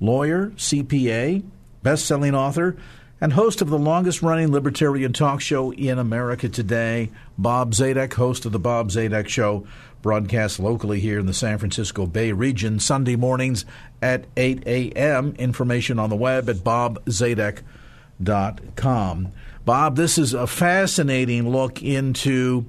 lawyer, 0.00 0.52
CPA, 0.56 1.44
best 1.82 2.06
selling 2.06 2.34
author, 2.34 2.78
and 3.20 3.34
host 3.34 3.60
of 3.60 3.68
the 3.68 3.78
longest 3.78 4.20
running 4.20 4.50
libertarian 4.50 5.12
talk 5.12 5.42
show 5.42 5.70
in 5.70 5.98
America 5.98 6.48
today, 6.48 7.10
Bob 7.42 7.72
Zadek, 7.72 8.14
host 8.14 8.46
of 8.46 8.52
the 8.52 8.60
Bob 8.60 8.90
Zadek 8.90 9.28
Show, 9.28 9.66
broadcast 10.00 10.60
locally 10.60 11.00
here 11.00 11.18
in 11.18 11.26
the 11.26 11.34
San 11.34 11.58
Francisco 11.58 12.06
Bay 12.06 12.30
region, 12.30 12.78
Sunday 12.78 13.16
mornings 13.16 13.64
at 14.00 14.26
8 14.36 14.62
a.m. 14.64 15.34
Information 15.38 15.98
on 15.98 16.08
the 16.08 16.16
web 16.16 16.48
at 16.48 16.58
bobzadek.com. 16.58 19.32
Bob, 19.64 19.96
this 19.96 20.18
is 20.18 20.34
a 20.34 20.46
fascinating 20.46 21.50
look 21.50 21.82
into 21.82 22.64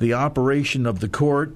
the 0.00 0.14
operation 0.14 0.84
of 0.84 0.98
the 0.98 1.08
court, 1.08 1.54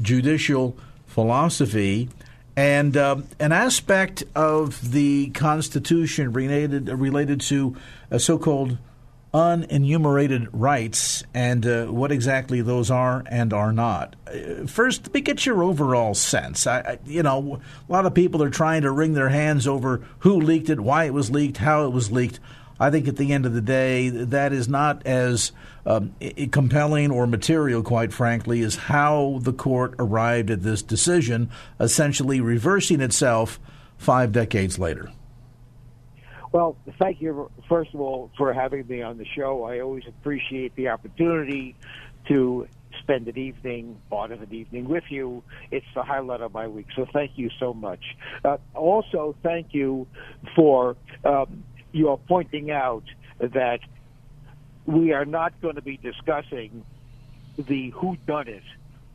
judicial 0.00 0.76
philosophy, 1.06 2.08
and 2.56 2.96
uh, 2.96 3.16
an 3.40 3.50
aspect 3.52 4.22
of 4.34 4.92
the 4.92 5.30
Constitution 5.30 6.32
related 6.32 6.88
related 6.88 7.40
to 7.42 7.76
a 8.10 8.18
so-called 8.20 8.78
unenumerated 9.34 10.48
rights 10.52 11.24
and 11.34 11.66
uh, 11.66 11.86
what 11.86 12.10
exactly 12.10 12.62
those 12.62 12.90
are 12.90 13.22
and 13.26 13.52
are 13.52 13.72
not. 13.72 14.16
Uh, 14.26 14.66
first, 14.66 15.06
let 15.06 15.14
me 15.14 15.20
get 15.20 15.44
your 15.44 15.62
overall 15.62 16.14
sense. 16.14 16.66
I, 16.66 16.78
I, 16.80 16.98
you 17.04 17.22
know, 17.22 17.60
a 17.88 17.92
lot 17.92 18.06
of 18.06 18.14
people 18.14 18.42
are 18.42 18.50
trying 18.50 18.82
to 18.82 18.90
wring 18.90 19.12
their 19.12 19.28
hands 19.28 19.66
over 19.66 20.02
who 20.20 20.40
leaked 20.40 20.70
it, 20.70 20.80
why 20.80 21.04
it 21.04 21.12
was 21.12 21.30
leaked, 21.30 21.58
how 21.58 21.84
it 21.84 21.90
was 21.90 22.10
leaked. 22.10 22.40
I 22.78 22.90
think 22.90 23.08
at 23.08 23.16
the 23.16 23.32
end 23.32 23.46
of 23.46 23.54
the 23.54 23.62
day, 23.62 24.10
that 24.10 24.52
is 24.52 24.68
not 24.68 25.06
as 25.06 25.52
um, 25.86 26.14
compelling 26.52 27.10
or 27.10 27.26
material, 27.26 27.82
quite 27.82 28.12
frankly, 28.12 28.60
as 28.62 28.76
how 28.76 29.38
the 29.42 29.52
court 29.52 29.94
arrived 29.98 30.50
at 30.50 30.62
this 30.62 30.82
decision, 30.82 31.50
essentially 31.80 32.40
reversing 32.40 33.00
itself 33.00 33.58
five 33.96 34.32
decades 34.32 34.78
later. 34.78 35.10
Well, 36.52 36.76
thank 36.98 37.20
you, 37.20 37.50
first 37.68 37.92
of 37.94 38.00
all, 38.00 38.30
for 38.36 38.52
having 38.52 38.86
me 38.86 39.02
on 39.02 39.18
the 39.18 39.26
show. 39.26 39.64
I 39.64 39.80
always 39.80 40.04
appreciate 40.06 40.74
the 40.76 40.88
opportunity 40.88 41.76
to 42.28 42.68
spend 43.00 43.28
an 43.28 43.38
evening, 43.38 44.00
part 44.10 44.32
of 44.32 44.42
an 44.42 44.52
evening 44.52 44.88
with 44.88 45.04
you. 45.08 45.42
It's 45.70 45.86
the 45.94 46.02
highlight 46.02 46.40
of 46.40 46.52
my 46.52 46.66
week. 46.66 46.86
So 46.94 47.06
thank 47.12 47.32
you 47.36 47.50
so 47.58 47.74
much. 47.74 48.00
Uh, 48.44 48.56
also, 48.74 49.36
thank 49.42 49.74
you 49.74 50.06
for 50.54 50.96
um, 51.24 51.64
you 51.92 52.08
are 52.10 52.16
pointing 52.16 52.70
out 52.70 53.04
that 53.38 53.80
we 54.86 55.12
are 55.12 55.24
not 55.24 55.60
going 55.60 55.76
to 55.76 55.82
be 55.82 55.96
discussing 55.96 56.84
the 57.56 57.90
who 57.90 58.16
done 58.26 58.48
it, 58.48 58.62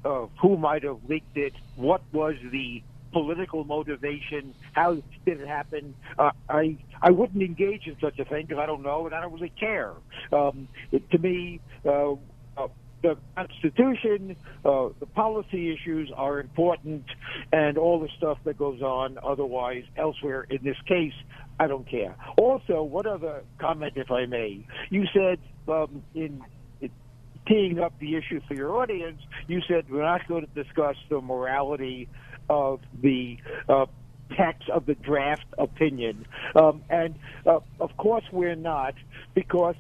uh, 0.06 0.28
who 0.42 0.58
might 0.58 0.84
have 0.84 1.00
leaked 1.08 1.38
it, 1.38 1.54
what 1.76 2.02
was 2.12 2.36
the 2.52 2.84
political 3.12 3.64
motivation, 3.66 4.54
how 4.74 4.94
did 5.26 5.42
it 5.42 5.48
happen. 5.48 5.94
Uh, 6.18 6.32
I 6.50 6.78
I 7.02 7.12
wouldn't 7.12 7.42
engage 7.42 7.88
in 7.88 7.98
such 8.02 8.20
a 8.20 8.26
thing 8.26 8.46
because 8.48 8.62
I 8.62 8.66
don't 8.66 8.84
know 8.84 9.06
and 9.06 9.16
I 9.16 9.22
don't 9.22 9.34
really 9.34 9.54
care. 9.60 9.94
Um, 10.32 10.68
it, 10.92 11.10
to 11.12 11.18
me, 11.18 11.60
uh, 11.86 12.14
uh, 12.58 12.68
the 13.02 13.18
Constitution, 13.36 14.36
uh, 14.64 14.90
the 15.00 15.08
policy 15.08 15.74
issues 15.74 16.12
are 16.16 16.40
important, 16.40 17.06
and 17.52 17.78
all 17.78 18.00
the 18.00 18.10
stuff 18.18 18.38
that 18.46 18.58
goes 18.58 18.82
on 18.82 19.18
otherwise 19.24 19.84
elsewhere. 19.98 20.46
In 20.50 20.60
this 20.64 20.78
case, 20.88 21.14
I 21.60 21.68
don't 21.68 21.90
care. 21.90 22.16
Also, 22.38 22.84
one 22.84 23.08
other 23.08 23.44
comment, 23.60 23.94
if 23.96 24.12
I 24.12 24.26
may. 24.26 24.66
You 24.90 25.06
said 25.14 25.40
um, 25.68 26.04
in 26.14 26.44
teeing 27.48 27.80
up 27.80 27.94
the 28.00 28.16
issue 28.16 28.40
for 28.48 28.54
your 28.54 28.78
audience, 28.82 29.22
you 29.48 29.62
said 29.68 29.86
we're 29.90 30.04
not 30.04 30.28
going 30.28 30.46
to 30.46 30.64
discuss 30.64 30.96
the 31.10 31.20
morality 31.22 32.08
of 32.50 32.80
the 33.02 33.38
uh, 33.68 33.86
text 34.38 34.70
of 34.70 34.86
the 34.86 34.96
draft 34.96 35.46
opinion. 35.58 36.26
Um, 36.56 36.84
and 36.90 37.16
uh, 37.46 37.60
of 37.80 37.96
course, 37.98 38.24
we're 38.32 38.56
not, 38.56 38.96
because 39.34 39.76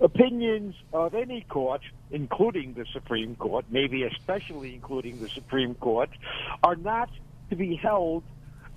opinions 0.00 0.74
of 0.92 1.14
any 1.14 1.42
court, 1.42 1.82
including 2.10 2.74
the 2.74 2.86
Supreme 2.92 3.36
Court, 3.36 3.64
maybe 3.70 4.02
especially 4.04 4.74
including 4.74 5.20
the 5.20 5.28
Supreme 5.28 5.74
Court, 5.76 6.10
are 6.62 6.76
not 6.76 7.08
to 7.50 7.56
be 7.56 7.76
held 7.76 8.24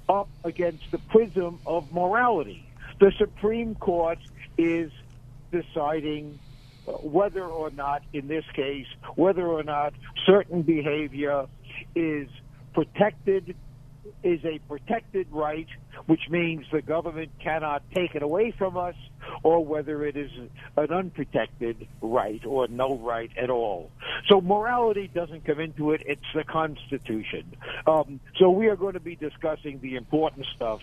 up 0.07 0.29
against 0.43 0.83
the 0.91 0.99
prism 0.99 1.59
of 1.65 1.91
morality. 1.91 2.65
The 2.99 3.11
Supreme 3.17 3.75
Court 3.75 4.19
is 4.57 4.91
deciding 5.51 6.39
whether 6.85 7.43
or 7.43 7.71
not, 7.71 8.03
in 8.13 8.27
this 8.27 8.45
case, 8.53 8.85
whether 9.15 9.47
or 9.47 9.63
not 9.63 9.93
certain 10.25 10.61
behavior 10.61 11.47
is 11.95 12.27
protected 12.73 13.55
is 14.25 14.43
a 14.43 14.59
protected 14.67 15.27
right, 15.31 15.67
which 16.07 16.29
means 16.29 16.65
the 16.71 16.81
government 16.81 17.31
cannot 17.39 17.83
take 17.93 18.15
it 18.15 18.23
away 18.23 18.51
from 18.57 18.75
us, 18.75 18.95
or 19.43 19.63
whether 19.63 20.03
it 20.05 20.17
is 20.17 20.31
an 20.77 20.91
unprotected 20.91 21.87
right 22.01 22.43
or 22.45 22.67
no 22.67 22.97
right 22.97 23.31
at 23.37 23.49
all. 23.49 23.91
So 24.27 24.41
morality 24.41 25.07
doesn't 25.13 25.45
come 25.45 25.59
into 25.59 25.91
it, 25.91 26.01
it's 26.05 26.25
the 26.33 26.43
Constitution. 26.43 27.55
Um, 27.85 28.19
so 28.37 28.49
we 28.49 28.67
are 28.67 28.75
going 28.75 28.93
to 28.93 28.99
be 28.99 29.15
discussing 29.15 29.79
the 29.79 29.95
important 29.95 30.47
stuff, 30.55 30.81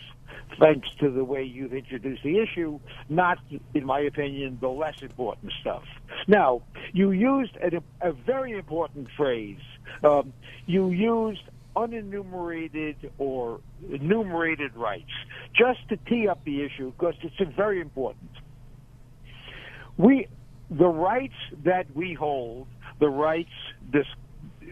thanks 0.61 0.89
to 1.01 1.11
the 1.11 1.25
way 1.25 1.43
you've 1.43 1.75
introduced 1.75 2.23
the 2.23 2.39
issue, 2.39 2.79
not, 3.09 3.39
in 3.75 3.85
my 3.85 4.01
opinion, 4.01 4.59
the 4.61 4.69
less 4.69 5.03
important 5.03 5.53
stuff. 5.61 5.85
Now, 6.29 6.63
you 6.93 7.11
used 7.11 7.57
a, 7.57 7.83
a 8.01 8.13
very 8.13 8.53
important 8.53 9.09
phrase. 9.17 9.59
Um, 10.05 10.33
you 10.67 10.91
used 10.91 11.43
unenumerated 11.77 12.97
or 13.19 13.61
enumerated 13.91 14.75
rights, 14.77 15.11
just 15.57 15.81
to 15.89 15.97
tee 16.09 16.29
up 16.29 16.45
the 16.45 16.63
issue 16.65 16.93
because 16.93 17.15
it's 17.23 17.57
very 17.57 17.81
important. 17.81 18.31
We, 19.97 20.29
the 20.71 20.89
rights 20.89 21.35
that 21.65 21.87
we 21.95 22.15
hold, 22.15 22.67
the 23.01 23.09
rights 23.09 23.51
this 23.93 24.07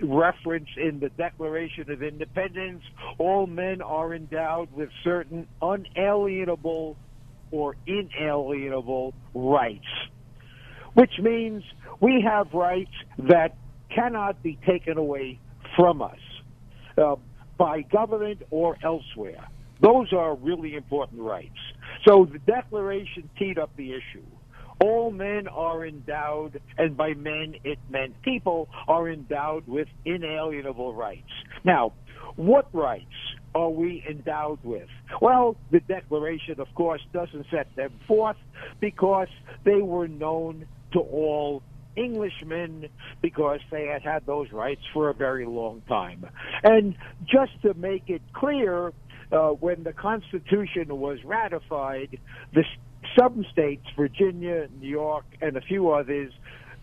reference 0.02 0.68
in 0.76 1.00
the 1.00 1.10
Declaration 1.10 1.90
of 1.90 2.02
Independence, 2.02 2.82
all 3.18 3.46
men 3.46 3.82
are 3.82 4.14
endowed 4.14 4.72
with 4.72 4.88
certain 5.04 5.46
unalienable 5.60 6.96
or 7.50 7.76
inalienable 7.86 9.12
rights, 9.34 9.86
which 10.94 11.12
means 11.20 11.62
we 12.00 12.24
have 12.26 12.52
rights 12.54 12.92
that 13.18 13.56
cannot 13.94 14.42
be 14.42 14.58
taken 14.66 14.96
away 14.96 15.38
from 15.76 16.00
us 16.00 16.18
uh, 17.00 17.16
by 17.58 17.82
government 17.82 18.42
or 18.50 18.76
elsewhere. 18.82 19.46
Those 19.80 20.12
are 20.12 20.34
really 20.34 20.74
important 20.74 21.20
rights. 21.20 21.58
So 22.06 22.26
the 22.30 22.38
Declaration 22.38 23.30
teed 23.38 23.58
up 23.58 23.70
the 23.76 23.92
issue. 23.92 24.24
All 24.82 25.10
men 25.10 25.46
are 25.48 25.86
endowed, 25.86 26.60
and 26.78 26.96
by 26.96 27.12
men 27.14 27.54
it 27.64 27.78
meant 27.90 28.20
people, 28.22 28.68
are 28.88 29.08
endowed 29.10 29.66
with 29.66 29.88
inalienable 30.04 30.94
rights. 30.94 31.30
Now, 31.64 31.92
what 32.36 32.68
rights 32.72 33.04
are 33.54 33.68
we 33.68 34.02
endowed 34.08 34.60
with? 34.62 34.88
Well, 35.20 35.56
the 35.70 35.80
Declaration, 35.80 36.60
of 36.60 36.68
course, 36.74 37.02
doesn't 37.12 37.46
set 37.50 37.74
them 37.76 37.92
forth 38.06 38.36
because 38.80 39.28
they 39.64 39.82
were 39.82 40.08
known 40.08 40.66
to 40.92 41.00
all 41.00 41.62
Englishmen 41.96 42.88
because 43.20 43.60
they 43.70 43.86
had 43.86 44.02
had 44.02 44.26
those 44.26 44.50
rights 44.52 44.82
for 44.92 45.08
a 45.08 45.14
very 45.14 45.46
long 45.46 45.82
time. 45.88 46.24
And 46.62 46.94
just 47.24 47.52
to 47.62 47.74
make 47.74 48.04
it 48.08 48.22
clear, 48.32 48.92
uh, 49.32 49.50
when 49.50 49.82
the 49.82 49.92
Constitution 49.92 50.98
was 50.98 51.18
ratified, 51.24 52.18
the 52.54 52.64
some 53.18 53.44
states, 53.50 53.84
Virginia, 53.96 54.68
New 54.78 54.88
York, 54.88 55.24
and 55.40 55.56
a 55.56 55.60
few 55.60 55.90
others, 55.90 56.32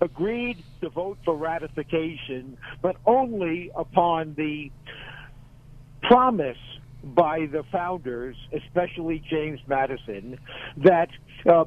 agreed 0.01 0.63
to 0.81 0.89
vote 0.89 1.17
for 1.25 1.35
ratification, 1.35 2.57
but 2.81 2.95
only 3.05 3.71
upon 3.75 4.33
the 4.35 4.71
promise 6.01 6.57
by 7.03 7.47
the 7.51 7.63
founders, 7.71 8.35
especially 8.53 9.23
James 9.29 9.59
Madison, 9.67 10.37
that 10.77 11.09
uh, 11.49 11.65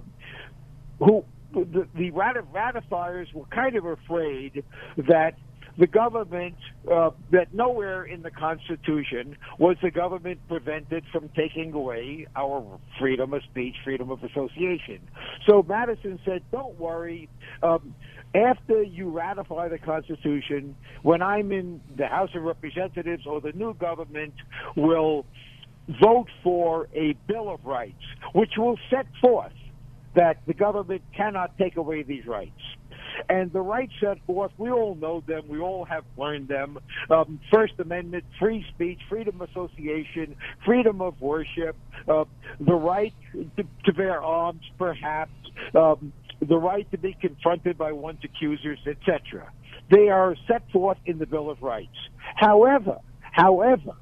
who 0.99 1.25
the, 1.53 1.89
the 1.95 2.11
ratifiers 2.11 3.29
were 3.35 3.47
kind 3.47 3.77
of 3.77 3.85
afraid 3.85 4.65
that 4.97 5.35
the 5.79 5.87
government, 5.87 6.57
uh, 6.93 7.11
that 7.31 7.55
nowhere 7.55 8.05
in 8.05 8.23
the 8.23 8.31
Constitution 8.31 9.37
was 9.59 9.77
the 9.83 9.91
government 9.91 10.41
prevented 10.49 11.05
from 11.13 11.31
taking 11.31 11.73
away 11.73 12.27
our 12.37 12.79
freedom 12.99 13.33
of 13.33 13.43
speech, 13.45 13.75
freedom 13.85 14.11
of 14.11 14.23
association. 14.23 15.01
So 15.49 15.65
Madison 15.67 16.19
said, 16.25 16.43
don't 16.53 16.79
worry. 16.79 17.29
Um, 17.63 17.95
after 18.35 18.83
you 18.83 19.11
ratify 19.11 19.69
the 19.69 19.79
Constitution, 19.79 20.77
when 21.03 21.23
I'm 21.23 21.51
in 21.51 21.81
the 21.97 22.07
House 22.07 22.31
of 22.35 22.43
Representatives 22.43 23.27
or 23.27 23.41
the 23.41 23.53
new 23.53 23.75
government 23.75 24.35
will 24.77 25.25
vote 26.01 26.29
for 26.43 26.89
a 26.95 27.15
Bill 27.27 27.49
of 27.49 27.65
Rights, 27.65 28.03
which 28.35 28.53
will 28.57 28.79
set 28.91 29.07
forth 29.21 29.53
that 30.15 30.39
the 30.47 30.55
government 30.55 31.03
cannot 31.17 31.57
take 31.59 31.77
away 31.77 32.03
these 32.03 32.27
rights. 32.27 32.61
And 33.29 33.53
the 33.53 33.61
rights 33.61 33.93
set 34.01 34.25
forth, 34.27 34.53
we 34.57 34.71
all 34.71 34.95
know 34.95 35.23
them, 35.27 35.43
we 35.49 35.59
all 35.59 35.85
have 35.85 36.05
learned 36.17 36.49
them. 36.49 36.79
Um, 37.11 37.41
First 37.53 37.75
Amendment, 37.79 38.25
free 38.39 38.65
speech, 38.75 39.01
freedom 39.09 39.41
of 39.41 39.51
association, 39.51 40.37
freedom 40.65 41.01
of 41.01 41.21
worship, 41.21 41.77
uh, 42.09 42.25
the 42.61 42.75
right 42.75 43.15
to, 43.33 43.65
to, 43.85 43.93
bear 43.93 44.23
arms, 44.23 44.63
perhaps, 44.79 45.33
um, 45.75 46.13
the 46.41 46.57
right 46.57 46.91
to 46.91 46.99
be 46.99 47.17
confronted 47.21 47.77
by 47.77 47.93
one's 47.93 48.25
accusers, 48.25 48.79
etc. 48.87 49.51
They 49.91 50.09
are 50.09 50.37
set 50.47 50.71
forth 50.71 50.99
in 51.05 51.19
the 51.19 51.27
Bill 51.27 51.51
of 51.51 51.63
Rights. 51.63 51.97
However, 52.37 52.99
however, 53.33 53.93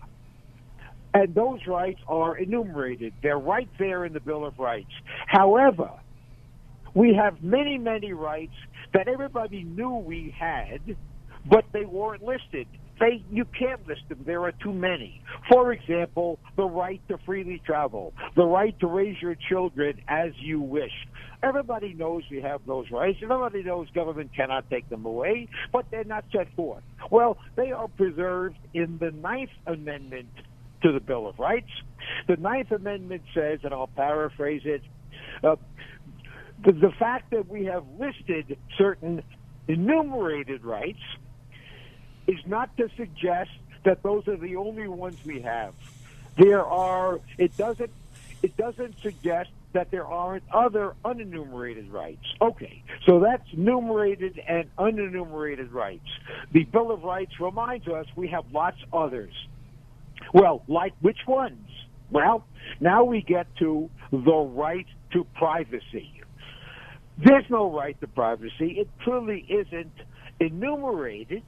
and 1.15 1.35
those 1.35 1.61
rights 1.67 2.01
are 2.09 2.37
enumerated. 2.37 3.15
They're 3.23 3.39
right 3.39 3.69
there 3.79 4.05
in 4.05 4.13
the 4.13 4.21
Bill 4.21 4.45
of 4.45 4.59
Rights. 4.59 4.93
However, 5.27 5.91
we 6.95 7.15
have 7.15 7.43
many, 7.43 7.79
many 7.79 8.13
rights 8.13 8.55
that 8.93 9.09
everybody 9.09 9.63
knew 9.63 9.97
we 9.97 10.35
had, 10.39 10.97
but 11.49 11.65
they 11.73 11.85
weren't 11.85 12.23
listed. 12.23 12.67
They, 13.01 13.23
you 13.31 13.45
can't 13.45 13.87
list 13.87 14.03
them. 14.09 14.23
There 14.27 14.43
are 14.43 14.53
too 14.53 14.73
many. 14.73 15.23
For 15.49 15.73
example, 15.73 16.39
the 16.57 16.65
right 16.65 17.01
to 17.09 17.19
freely 17.25 17.63
travel, 17.65 18.13
the 18.35 18.45
right 18.45 18.79
to 18.81 18.89
raise 18.89 19.21
your 19.23 19.37
children 19.49 20.01
as 20.09 20.33
you 20.41 20.61
wish. 20.61 20.91
Everybody 21.43 21.95
knows 21.95 22.25
we 22.29 22.43
have 22.43 22.61
those 22.67 22.91
rights. 22.91 23.19
Everybody 23.23 23.63
knows 23.63 23.89
government 23.95 24.33
cannot 24.35 24.69
take 24.69 24.89
them 24.89 25.07
away, 25.07 25.49
but 25.73 25.87
they're 25.93 26.03
not 26.03 26.25
set 26.33 26.53
forth. 26.57 26.83
Well, 27.11 27.39
they 27.55 27.71
are 27.71 27.87
preserved 27.87 28.57
in 28.75 28.99
the 28.99 29.13
Ninth 29.13 29.51
Amendment 29.67 30.29
to 30.83 30.93
the 30.93 31.01
Bill 31.01 31.27
of 31.27 31.39
Rights. 31.39 31.71
The 32.27 32.37
Ninth 32.37 32.71
Amendment 32.73 33.23
says, 33.35 33.61
and 33.65 33.73
I'll 33.73 33.89
paraphrase 33.89 34.63
it, 34.65 34.83
uh, 35.43 35.57
the, 36.65 36.73
the 36.73 36.93
fact 36.99 37.31
that 37.31 37.49
we 37.49 37.67
have 37.67 37.85
listed 37.99 38.57
certain 38.77 39.23
enumerated 39.67 40.65
rights 40.65 41.01
is 42.27 42.39
not 42.47 42.77
to 42.77 42.89
suggest 42.97 43.51
that 43.85 44.03
those 44.03 44.27
are 44.29 44.37
the 44.37 44.57
only 44.57 44.89
ones 44.89 45.17
we 45.25 45.41
have. 45.43 45.75
There 46.37 46.65
are, 46.65 47.21
it 47.37 47.57
doesn't, 47.57 47.91
it 48.43 48.57
doesn't 48.57 49.01
suggest 49.01 49.51
that 49.73 49.91
there 49.91 50.07
aren't 50.07 50.45
other 50.53 50.95
unenumerated 51.05 51.93
rights. 51.93 52.25
Okay, 52.41 52.83
so 53.05 53.21
that's 53.21 53.47
enumerated 53.53 54.41
and 54.47 54.75
unenumerated 54.77 55.73
rights. 55.73 56.09
The 56.53 56.65
Bill 56.65 56.91
of 56.91 57.05
Rights 57.05 57.39
reminds 57.39 57.87
us 57.89 58.07
we 58.17 58.29
have 58.29 58.45
lots 58.53 58.79
others. 58.93 59.33
Well, 60.33 60.63
like 60.69 60.93
which 61.01 61.19
ones? 61.27 61.69
Well, 62.11 62.45
now 62.81 63.05
we 63.05 63.23
get 63.23 63.47
to 63.59 63.91
the 64.11 64.51
right 64.55 64.87
to 65.13 65.27
privacy. 65.35 66.23
There's 67.23 67.45
no 67.51 67.71
right 67.71 67.99
to 68.01 68.07
privacy. 68.07 68.77
It 68.79 68.89
truly 69.03 69.45
isn't 69.49 69.93
enumerated, 70.41 71.43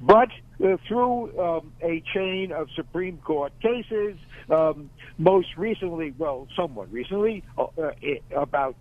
but 0.00 0.28
uh, 0.62 0.76
through 0.86 1.38
um, 1.40 1.72
a 1.82 2.02
chain 2.14 2.52
of 2.52 2.68
Supreme 2.76 3.18
Court 3.18 3.52
cases, 3.62 4.18
um, 4.50 4.90
most 5.18 5.48
recently, 5.56 6.14
well, 6.18 6.46
somewhat 6.56 6.92
recently, 6.92 7.42
uh, 7.56 7.64
uh, 7.78 7.90
about 8.36 8.76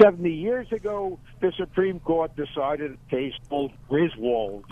70 0.00 0.30
years 0.30 0.70
ago, 0.72 1.18
the 1.40 1.52
Supreme 1.56 2.00
Court 2.00 2.34
decided 2.36 2.92
a 2.92 3.10
case 3.10 3.34
called 3.48 3.72
Griswold. 3.88 4.64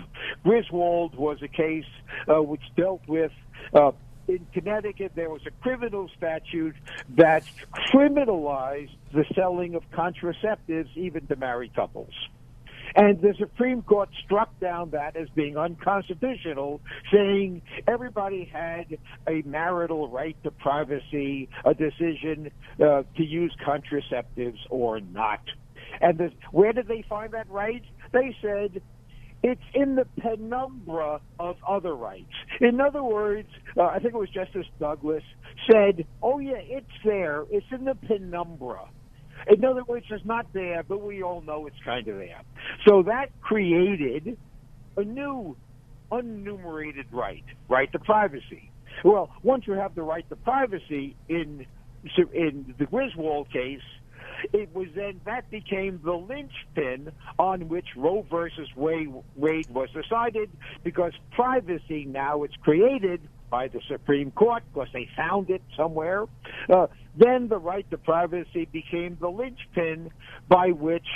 Griswold 0.42 1.14
was 1.14 1.38
a 1.42 1.48
case 1.48 1.84
uh, 2.28 2.42
which 2.42 2.62
dealt 2.76 3.02
with 3.06 3.32
uh, 3.74 3.92
in 4.28 4.46
Connecticut, 4.52 5.12
there 5.14 5.30
was 5.30 5.40
a 5.46 5.50
criminal 5.62 6.10
statute 6.16 6.76
that 7.16 7.44
criminalized 7.90 8.94
the 9.12 9.24
selling 9.34 9.74
of 9.74 9.82
contraceptives 9.90 10.94
even 10.96 11.26
to 11.28 11.36
married 11.36 11.74
couples. 11.74 12.12
And 12.94 13.20
the 13.20 13.34
Supreme 13.38 13.82
Court 13.82 14.08
struck 14.24 14.58
down 14.60 14.90
that 14.90 15.16
as 15.16 15.28
being 15.34 15.56
unconstitutional, 15.56 16.80
saying 17.12 17.62
everybody 17.86 18.44
had 18.44 18.98
a 19.28 19.42
marital 19.42 20.08
right 20.08 20.36
to 20.44 20.50
privacy, 20.50 21.48
a 21.64 21.74
decision 21.74 22.50
uh, 22.82 23.02
to 23.16 23.24
use 23.24 23.54
contraceptives 23.66 24.58
or 24.70 25.00
not. 25.00 25.40
And 26.00 26.18
this, 26.18 26.32
where 26.52 26.72
did 26.72 26.88
they 26.88 27.04
find 27.08 27.32
that 27.32 27.48
right? 27.50 27.82
They 28.12 28.34
said 28.40 28.82
it's 29.42 29.62
in 29.74 29.94
the 29.94 30.06
penumbra 30.20 31.20
of 31.38 31.56
other 31.66 31.94
rights. 31.94 32.32
In 32.60 32.80
other 32.80 33.02
words, 33.02 33.48
uh, 33.76 33.84
I 33.84 33.98
think 33.98 34.14
it 34.14 34.18
was 34.18 34.30
Justice 34.30 34.66
Douglas 34.80 35.22
said, 35.70 36.06
"Oh 36.22 36.38
yeah, 36.38 36.58
it's 36.58 36.86
there. 37.04 37.44
It's 37.50 37.66
in 37.70 37.84
the 37.84 37.94
penumbra." 37.94 38.88
In 39.46 39.64
other 39.64 39.84
words, 39.84 40.06
it's 40.10 40.24
not 40.24 40.52
there, 40.52 40.82
but 40.82 41.00
we 41.00 41.22
all 41.22 41.40
know 41.42 41.66
it's 41.66 41.76
kind 41.84 42.06
of 42.08 42.16
there. 42.16 42.42
So 42.86 43.02
that 43.04 43.30
created 43.40 44.36
a 44.96 45.04
new 45.04 45.56
unenumerated 46.10 47.06
right, 47.12 47.44
right 47.68 47.90
to 47.92 47.98
privacy. 47.98 48.70
Well, 49.04 49.30
once 49.42 49.66
you 49.66 49.74
have 49.74 49.94
the 49.94 50.02
right 50.02 50.28
to 50.28 50.36
privacy 50.36 51.16
in 51.28 51.66
in 52.32 52.74
the 52.78 52.86
Griswold 52.86 53.50
case, 53.50 53.80
it 54.52 54.74
was 54.74 54.88
then 54.94 55.20
that 55.24 55.50
became 55.50 56.00
the 56.04 56.12
linchpin 56.12 57.12
on 57.38 57.68
which 57.68 57.86
Roe 57.96 58.24
versus 58.30 58.68
Wade 58.76 59.68
was 59.70 59.88
decided 59.90 60.50
because 60.84 61.12
privacy 61.32 62.04
now 62.04 62.44
it's 62.44 62.54
created 62.56 63.20
by 63.50 63.68
the 63.68 63.80
Supreme 63.88 64.30
Court 64.30 64.62
because 64.72 64.88
they 64.92 65.08
found 65.16 65.50
it 65.50 65.62
somewhere. 65.76 66.24
Uh, 66.68 66.86
then 67.16 67.48
the 67.48 67.58
right 67.58 67.88
to 67.90 67.98
privacy 67.98 68.68
became 68.72 69.16
the 69.20 69.28
linchpin 69.28 70.10
by 70.48 70.68
which 70.68 71.06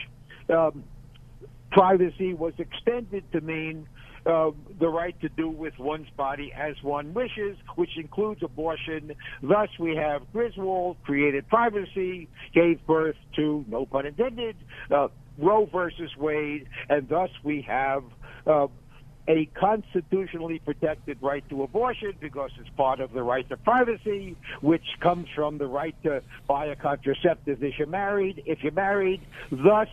um, 0.49 0.85
privacy 1.71 2.35
was 2.35 2.55
extended 2.59 3.31
to 3.33 3.41
mean 3.41 3.87
uh, 4.25 4.51
the 4.79 4.89
right 4.89 5.21
to 5.21 5.29
do 5.31 5.49
with 5.49 5.77
one's 5.79 6.09
body 6.17 6.53
as 6.57 6.75
one 6.83 7.13
wishes, 7.13 7.57
which 7.77 7.91
includes 7.97 8.43
abortion. 8.43 9.13
Thus, 9.43 9.69
we 9.81 9.97
have 9.97 10.31
Griswold 10.33 10.97
created 11.03 11.49
privacy, 11.49 12.29
gave 12.55 12.85
birth 12.87 13.17
to, 13.37 13.65
no 13.69 13.87
pun 13.87 14.07
intended, 14.07 14.57
uh, 14.91 15.09
Roe 15.39 15.67
versus 15.73 16.11
Wade, 16.17 16.69
and 16.89 17.09
thus 17.09 17.31
we 17.43 17.63
have 17.63 18.05
uh, 18.47 18.67
a 19.29 19.49
constitutionally 19.59 20.61
protected 20.65 21.19
right 21.23 21.45
to 21.49 21.63
abortion 21.63 22.13
because 22.21 22.51
it's 22.59 22.69
part 22.77 23.01
of 23.01 23.13
the 23.13 23.23
right 23.23 23.49
to 23.49 23.57
privacy, 23.59 24.37
which 24.61 24.85
comes 25.01 25.27
from 25.35 25.59
the 25.59 25.67
right 25.67 25.95
to 26.03 26.23
buy 26.49 26.67
a 26.67 26.77
contraceptive 26.77 27.63
if 27.63 27.75
you're 27.79 27.87
married. 27.87 28.43
If 28.47 28.63
you're 28.63 28.73
married, 28.73 29.27
thus 29.51 29.89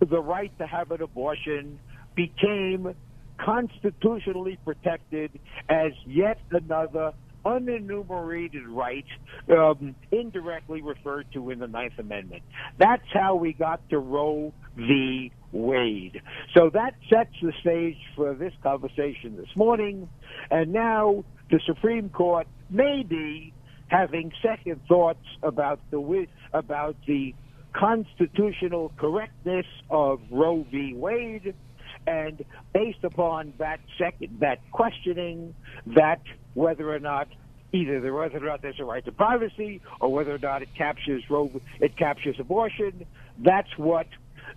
the 0.00 0.20
right 0.20 0.56
to 0.58 0.66
have 0.66 0.90
an 0.90 1.02
abortion 1.02 1.80
became 2.14 2.94
constitutionally 3.40 4.58
protected 4.64 5.40
as 5.68 5.92
yet 6.06 6.38
another 6.52 7.12
unenumerated 7.44 8.64
right 8.68 9.04
um, 9.50 9.94
indirectly 10.10 10.82
referred 10.82 11.26
to 11.32 11.50
in 11.50 11.58
the 11.58 11.66
Ninth 11.66 11.98
Amendment. 11.98 12.42
That's 12.78 13.06
how 13.12 13.34
we 13.34 13.52
got 13.52 13.88
to 13.90 13.98
Roe 13.98 14.52
v. 14.76 15.32
Wade. 15.52 16.20
So 16.56 16.70
that 16.70 16.94
sets 17.08 17.34
the 17.40 17.52
stage 17.60 17.98
for 18.16 18.34
this 18.34 18.52
conversation 18.62 19.36
this 19.36 19.54
morning. 19.56 20.08
And 20.50 20.72
now 20.72 21.24
the 21.50 21.60
Supreme 21.66 22.08
Court 22.08 22.46
may 22.70 23.04
be 23.08 23.52
having 23.88 24.32
second 24.42 24.80
thoughts 24.88 25.24
about 25.42 25.78
the 25.90 26.26
about 26.52 26.96
the 27.06 27.34
constitutional 27.74 28.92
correctness 28.96 29.66
of 29.90 30.20
Roe 30.30 30.66
v. 30.70 30.94
Wade 30.94 31.54
and 32.06 32.44
based 32.72 33.04
upon 33.04 33.54
that 33.58 33.80
second, 33.98 34.38
that 34.40 34.60
questioning, 34.72 35.54
that 35.86 36.20
whether 36.54 36.92
or 36.92 36.98
not 36.98 37.28
either 37.72 38.00
the 38.00 38.12
whether 38.12 38.38
or 38.38 38.48
not 38.48 38.62
there's 38.62 38.78
a 38.78 38.84
right 38.84 39.04
to 39.04 39.12
privacy 39.12 39.80
or 40.00 40.12
whether 40.12 40.34
or 40.34 40.38
not 40.38 40.62
it 40.62 40.68
captures 40.76 41.24
it 41.80 41.96
captures 41.96 42.36
abortion, 42.38 43.04
that's 43.38 43.76
what 43.76 44.06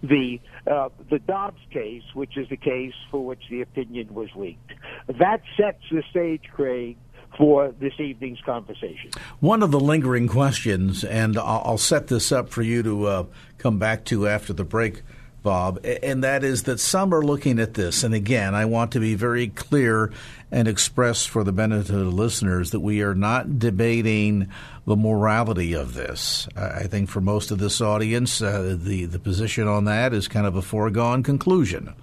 the 0.04 0.40
uh, 0.70 0.90
the 1.10 1.20
Dobbs 1.20 1.62
case, 1.72 2.04
which 2.14 2.38
is 2.38 2.48
the 2.50 2.58
case 2.58 2.94
for 3.10 3.26
which 3.26 3.42
the 3.50 3.62
opinion 3.62 4.14
was 4.14 4.30
leaked. 4.36 4.74
That 5.08 5.42
sets 5.56 5.82
the 5.92 6.04
stage, 6.10 6.44
Craig, 6.54 6.98
for 7.38 7.74
this 7.80 7.94
evening's 8.00 8.42
conversation. 8.42 9.12
One 9.40 9.64
of 9.64 9.72
the 9.72 9.80
lingering 9.80 10.28
questions, 10.28 11.04
and 11.04 11.38
I'll 11.38 11.78
set 11.78 12.08
this 12.08 12.32
up 12.32 12.50
for 12.50 12.62
you 12.62 12.84
to 12.84 13.06
uh, 13.06 13.26
come 13.58 13.80
back 13.80 14.06
to 14.06 14.28
after 14.28 14.54
the 14.54 14.64
break 14.64 15.02
Bob, 15.44 15.86
and 15.86 16.24
that 16.24 16.44
is 16.44 16.64
that 16.64 16.80
some 16.80 17.14
are 17.14 17.24
looking 17.24 17.60
at 17.60 17.74
this. 17.74 18.04
And 18.04 18.14
again, 18.14 18.54
I 18.54 18.66
want 18.66 18.92
to 18.92 19.00
be 19.00 19.16
very 19.16 19.48
clear 19.48 20.12
and 20.52 20.68
express 20.68 21.26
for 21.26 21.44
the 21.44 21.52
benefit 21.52 21.94
of 21.94 22.00
the 22.00 22.06
listeners 22.06 22.72
that 22.72 22.80
we 22.80 23.02
are 23.02 23.16
not 23.16 23.60
debating 23.60 24.50
the 24.86 24.96
morality 24.96 25.74
of 25.74 25.94
this. 25.94 26.48
I 26.56 26.88
think 26.88 27.10
for 27.10 27.22
most 27.22 27.52
of 27.52 27.60
this 27.60 27.82
audience, 27.82 28.42
uh, 28.42 28.78
the, 28.80 29.06
the 29.06 29.20
position 29.20 29.68
on 29.68 29.86
that 29.86 30.14
is 30.14 30.28
kind 30.28 30.48
of 30.48 30.56
a 30.56 30.62
foregone 30.62 31.24
conclusion. 31.24 31.94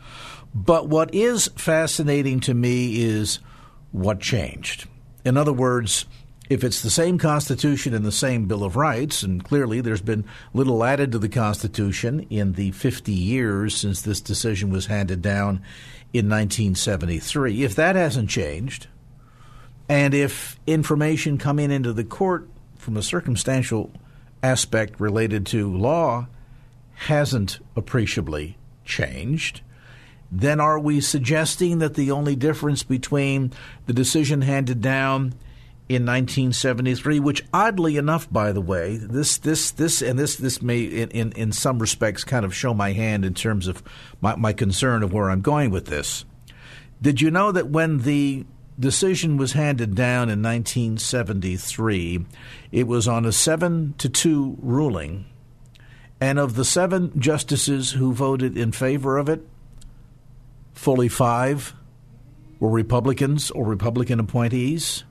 But 0.55 0.89
what 0.89 1.15
is 1.15 1.49
fascinating 1.57 2.41
to 2.41 2.55
me 2.55 3.03
is 3.03 3.41
what 3.93 4.21
changed. 4.21 4.87
In 5.25 5.37
other 5.37 5.53
words, 5.53 6.05
if 6.51 6.63
it's 6.63 6.83
the 6.83 6.91
same 6.91 7.19
Constitution 7.19 7.95
and 7.95 8.05
the 8.05 8.13
same 8.13 8.47
Bill 8.47 8.65
of 8.65 8.77
Rights, 8.77 9.23
and 9.23 9.43
clearly 9.43 9.81
there's 9.81 10.03
been 10.03 10.25
little 10.53 10.85
added 10.85 11.13
to 11.13 11.19
the 11.19 11.29
Constitution 11.29 12.27
in 12.29 12.53
the 12.53 12.71
50 12.73 13.13
years 13.13 13.75
since 13.75 14.03
this 14.03 14.21
decision 14.21 14.71
was 14.71 14.87
handed 14.87 15.23
down 15.23 15.63
in 16.13 16.29
1973, 16.29 17.65
if 17.65 17.75
that 17.75 17.97
hasn't 17.97 18.29
changed, 18.29 18.89
and 19.89 20.15
if 20.15 20.59
information 20.67 21.39
coming 21.39 21.71
into 21.71 21.93
the 21.93 22.05
court 22.05 22.49
from 22.77 22.97
a 22.97 23.03
circumstantial 23.03 23.91
aspect 24.43 25.01
related 25.01 25.47
to 25.47 25.75
law 25.75 26.27
hasn't 26.95 27.59
appreciably 27.75 28.57
changed, 28.85 29.63
then 30.31 30.61
are 30.61 30.79
we 30.79 31.01
suggesting 31.01 31.79
that 31.79 31.95
the 31.95 32.11
only 32.11 32.37
difference 32.37 32.83
between 32.83 33.53
the 33.87 33.93
decision 33.93 34.43
handed 34.43 34.81
down 34.81 35.35
in 35.87 36.07
1973, 36.07 37.21
which 37.21 37.45
oddly 37.53 37.99
enough, 37.99 38.31
by 38.33 38.53
the 38.53 38.61
way, 38.61 38.97
this 38.97 39.37
this 39.37 39.71
this 39.71 40.01
and 40.01 40.19
this 40.19 40.37
this 40.37 40.63
may 40.63 40.83
in, 40.83 41.11
in, 41.11 41.33
in 41.33 41.53
some 41.53 41.79
respects 41.79 42.25
kind 42.25 42.45
of 42.45 42.55
show 42.55 42.73
my 42.73 42.93
hand 42.93 43.25
in 43.25 43.35
terms 43.35 43.69
of 43.69 43.83
my, 44.23 44.35
my 44.35 44.53
concern 44.53 45.03
of 45.03 45.13
where 45.13 45.31
I'm 45.31 45.43
going 45.43 45.71
with 45.71 45.87
this. 45.87 46.25
Did 47.03 47.21
you 47.21 47.31
know 47.31 47.53
that 47.53 47.69
when 47.69 47.99
the 47.99 48.47
decision 48.81 49.37
was 49.37 49.53
handed 49.53 49.95
down 49.95 50.31
in 50.31 50.43
1973, 50.43 52.25
it 52.73 52.87
was 52.87 53.07
on 53.07 53.27
a 53.27 53.33
seven 53.33 53.95
to 53.99 54.09
two 54.09 54.57
ruling, 54.63 55.27
and 56.19 56.39
of 56.39 56.55
the 56.55 56.65
seven 56.65 57.13
justices 57.21 57.93
who 57.93 58.15
voted 58.15 58.57
in 58.57 58.73
favor 58.73 59.19
of 59.19 59.29
it, 59.29 59.47
fully 60.73 61.09
five 61.09 61.75
were 62.59 62.71
Republicans 62.71 63.51
or 63.51 63.67
Republican 63.67 64.19
appointees 64.19 65.05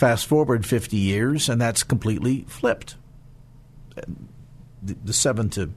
Fast 0.00 0.24
forward 0.24 0.64
50 0.64 0.96
years, 0.96 1.50
and 1.50 1.60
that's 1.60 1.82
completely 1.82 2.46
flipped. 2.48 2.96
The, 4.82 4.96
the 5.04 5.12
7 5.12 5.50
to 5.50 5.74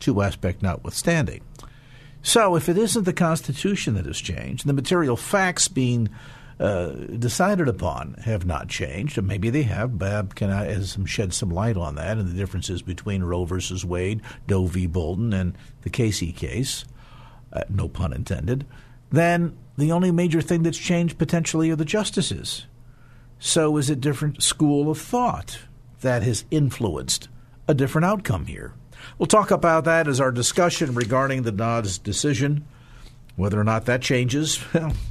2 0.00 0.22
aspect 0.22 0.60
notwithstanding. 0.60 1.40
So, 2.20 2.56
if 2.56 2.68
it 2.68 2.76
isn't 2.76 3.04
the 3.04 3.12
Constitution 3.12 3.94
that 3.94 4.06
has 4.06 4.18
changed, 4.18 4.66
the 4.66 4.72
material 4.72 5.16
facts 5.16 5.68
being 5.68 6.08
uh, 6.58 6.88
decided 6.88 7.68
upon 7.68 8.14
have 8.24 8.44
not 8.44 8.66
changed, 8.66 9.18
or 9.18 9.22
maybe 9.22 9.50
they 9.50 9.62
have. 9.62 10.00
Bob 10.00 10.34
can 10.34 10.50
I, 10.50 10.64
has 10.64 10.98
shed 11.04 11.32
some 11.32 11.50
light 11.50 11.76
on 11.76 11.94
that 11.94 12.18
and 12.18 12.26
the 12.26 12.36
differences 12.36 12.82
between 12.82 13.22
Roe 13.22 13.44
versus 13.44 13.84
Wade, 13.84 14.20
Doe 14.48 14.66
v. 14.66 14.88
Bolton, 14.88 15.32
and 15.32 15.56
the 15.82 15.90
Casey 15.90 16.32
case. 16.32 16.86
Uh, 17.52 17.62
no 17.68 17.86
pun 17.86 18.12
intended. 18.12 18.66
Then 19.10 19.56
the 19.76 19.92
only 19.92 20.10
major 20.10 20.40
thing 20.40 20.64
that's 20.64 20.76
changed 20.76 21.18
potentially 21.18 21.70
are 21.70 21.76
the 21.76 21.84
justices 21.84 22.66
so 23.44 23.76
is 23.76 23.90
a 23.90 23.94
different 23.94 24.42
school 24.42 24.90
of 24.90 24.98
thought 24.98 25.58
that 26.00 26.22
has 26.22 26.46
influenced 26.50 27.28
a 27.68 27.74
different 27.74 28.06
outcome 28.06 28.46
here. 28.46 28.72
We'll 29.18 29.26
talk 29.26 29.50
about 29.50 29.84
that 29.84 30.08
as 30.08 30.18
our 30.18 30.32
discussion 30.32 30.94
regarding 30.94 31.42
the 31.42 31.52
Dobbs 31.52 31.98
decision. 31.98 32.66
Whether 33.36 33.60
or 33.60 33.64
not 33.64 33.84
that 33.84 34.00
changes, 34.00 34.64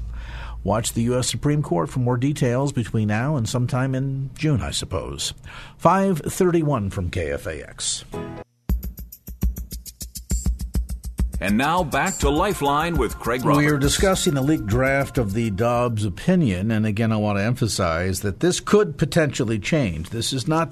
watch 0.63 0.93
the 0.93 1.03
U.S. 1.03 1.29
Supreme 1.29 1.61
Court 1.61 1.91
for 1.91 1.99
more 1.99 2.17
details 2.17 2.71
between 2.71 3.09
now 3.09 3.35
and 3.35 3.47
sometime 3.47 3.93
in 3.93 4.31
June, 4.35 4.63
I 4.63 4.71
suppose. 4.71 5.35
531 5.77 6.89
from 6.89 7.11
KFAX. 7.11 8.03
And 11.43 11.57
now 11.57 11.83
back 11.83 12.19
to 12.19 12.29
Lifeline 12.29 12.95
with 12.95 13.19
Craig 13.19 13.43
Roberts. 13.43 13.65
We 13.65 13.69
are 13.69 13.77
discussing 13.77 14.33
the 14.33 14.41
leaked 14.41 14.65
draft 14.65 15.17
of 15.17 15.33
the 15.33 15.49
Dobbs 15.49 16.05
opinion, 16.05 16.71
and 16.71 16.85
again, 16.85 17.11
I 17.11 17.17
want 17.17 17.37
to 17.37 17.43
emphasize 17.43 18.21
that 18.21 18.39
this 18.39 18.61
could 18.61 18.97
potentially 18.97 19.59
change. 19.59 20.11
This 20.11 20.31
is 20.31 20.47
not 20.47 20.71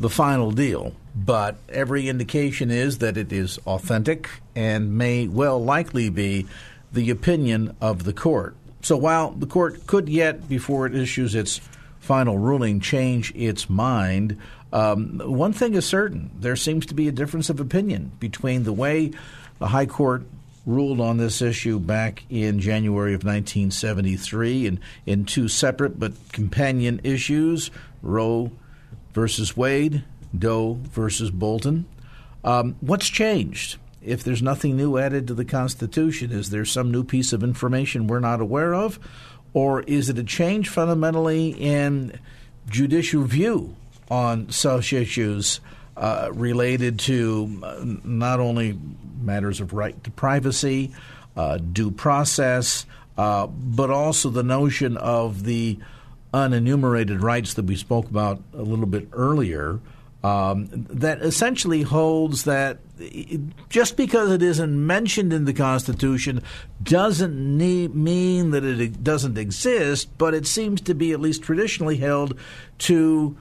the 0.00 0.10
final 0.10 0.50
deal, 0.50 0.92
but 1.14 1.54
every 1.68 2.08
indication 2.08 2.72
is 2.72 2.98
that 2.98 3.16
it 3.16 3.32
is 3.32 3.60
authentic 3.64 4.28
and 4.56 4.98
may 4.98 5.28
well 5.28 5.62
likely 5.62 6.10
be 6.10 6.48
the 6.92 7.10
opinion 7.10 7.76
of 7.80 8.02
the 8.02 8.12
court. 8.12 8.56
So 8.82 8.96
while 8.96 9.30
the 9.30 9.46
court 9.46 9.86
could 9.86 10.08
yet, 10.08 10.48
before 10.48 10.88
it 10.88 10.96
issues 10.96 11.36
its 11.36 11.60
final 12.00 12.38
ruling, 12.38 12.80
change 12.80 13.32
its 13.36 13.70
mind, 13.70 14.36
um, 14.72 15.20
one 15.24 15.52
thing 15.52 15.74
is 15.74 15.86
certain 15.86 16.32
there 16.40 16.56
seems 16.56 16.86
to 16.86 16.94
be 16.94 17.06
a 17.06 17.12
difference 17.12 17.48
of 17.50 17.60
opinion 17.60 18.10
between 18.18 18.64
the 18.64 18.72
way 18.72 19.12
the 19.58 19.68
High 19.68 19.86
Court 19.86 20.24
ruled 20.66 21.00
on 21.00 21.16
this 21.16 21.40
issue 21.40 21.78
back 21.78 22.24
in 22.28 22.60
January 22.60 23.14
of 23.14 23.24
1973 23.24 24.66
in, 24.66 24.80
in 25.06 25.24
two 25.24 25.48
separate 25.48 25.98
but 25.98 26.12
companion 26.32 27.00
issues 27.02 27.70
Roe 28.02 28.52
versus 29.14 29.56
Wade 29.56 30.04
Doe 30.36 30.78
versus 30.82 31.30
Bolton. 31.30 31.86
Um, 32.44 32.76
what's 32.80 33.08
changed? 33.08 33.78
If 34.02 34.22
there's 34.22 34.42
nothing 34.42 34.76
new 34.76 34.98
added 34.98 35.26
to 35.28 35.34
the 35.34 35.44
Constitution, 35.44 36.30
is 36.30 36.50
there 36.50 36.64
some 36.64 36.90
new 36.90 37.02
piece 37.02 37.32
of 37.32 37.42
information 37.42 38.06
we're 38.06 38.20
not 38.20 38.40
aware 38.40 38.74
of? 38.74 38.98
Or 39.54 39.82
is 39.82 40.08
it 40.08 40.18
a 40.18 40.22
change 40.22 40.68
fundamentally 40.68 41.48
in 41.48 42.20
judicial 42.68 43.24
view 43.24 43.74
on 44.10 44.50
such 44.50 44.92
issues 44.92 45.60
uh, 45.96 46.28
related 46.32 46.98
to 47.00 47.60
uh, 47.62 47.84
not 48.04 48.38
only 48.38 48.78
matters 49.20 49.60
of 49.60 49.72
right 49.72 50.02
to 50.04 50.10
privacy, 50.10 50.92
uh, 51.36 51.58
due 51.58 51.90
process, 51.90 52.86
uh, 53.16 53.46
but 53.46 53.90
also 53.90 54.30
the 54.30 54.42
notion 54.42 54.96
of 54.96 55.44
the 55.44 55.78
unenumerated 56.32 57.22
rights 57.22 57.54
that 57.54 57.64
we 57.64 57.76
spoke 57.76 58.08
about 58.08 58.42
a 58.52 58.62
little 58.62 58.86
bit 58.86 59.08
earlier. 59.12 59.80
Um, 60.22 60.68
that 60.72 61.22
essentially 61.22 61.82
holds 61.82 62.42
that 62.42 62.78
just 63.68 63.96
because 63.96 64.32
it 64.32 64.42
isn't 64.42 64.86
mentioned 64.86 65.32
in 65.32 65.44
the 65.44 65.52
Constitution 65.52 66.42
doesn't 66.82 67.56
need, 67.56 67.94
mean 67.94 68.50
that 68.50 68.64
it 68.64 69.04
doesn't 69.04 69.38
exist, 69.38 70.08
but 70.18 70.34
it 70.34 70.44
seems 70.44 70.80
to 70.82 70.94
be 70.94 71.12
at 71.12 71.20
least 71.20 71.44
traditionally 71.44 71.98
held 71.98 72.36
to 72.78 73.36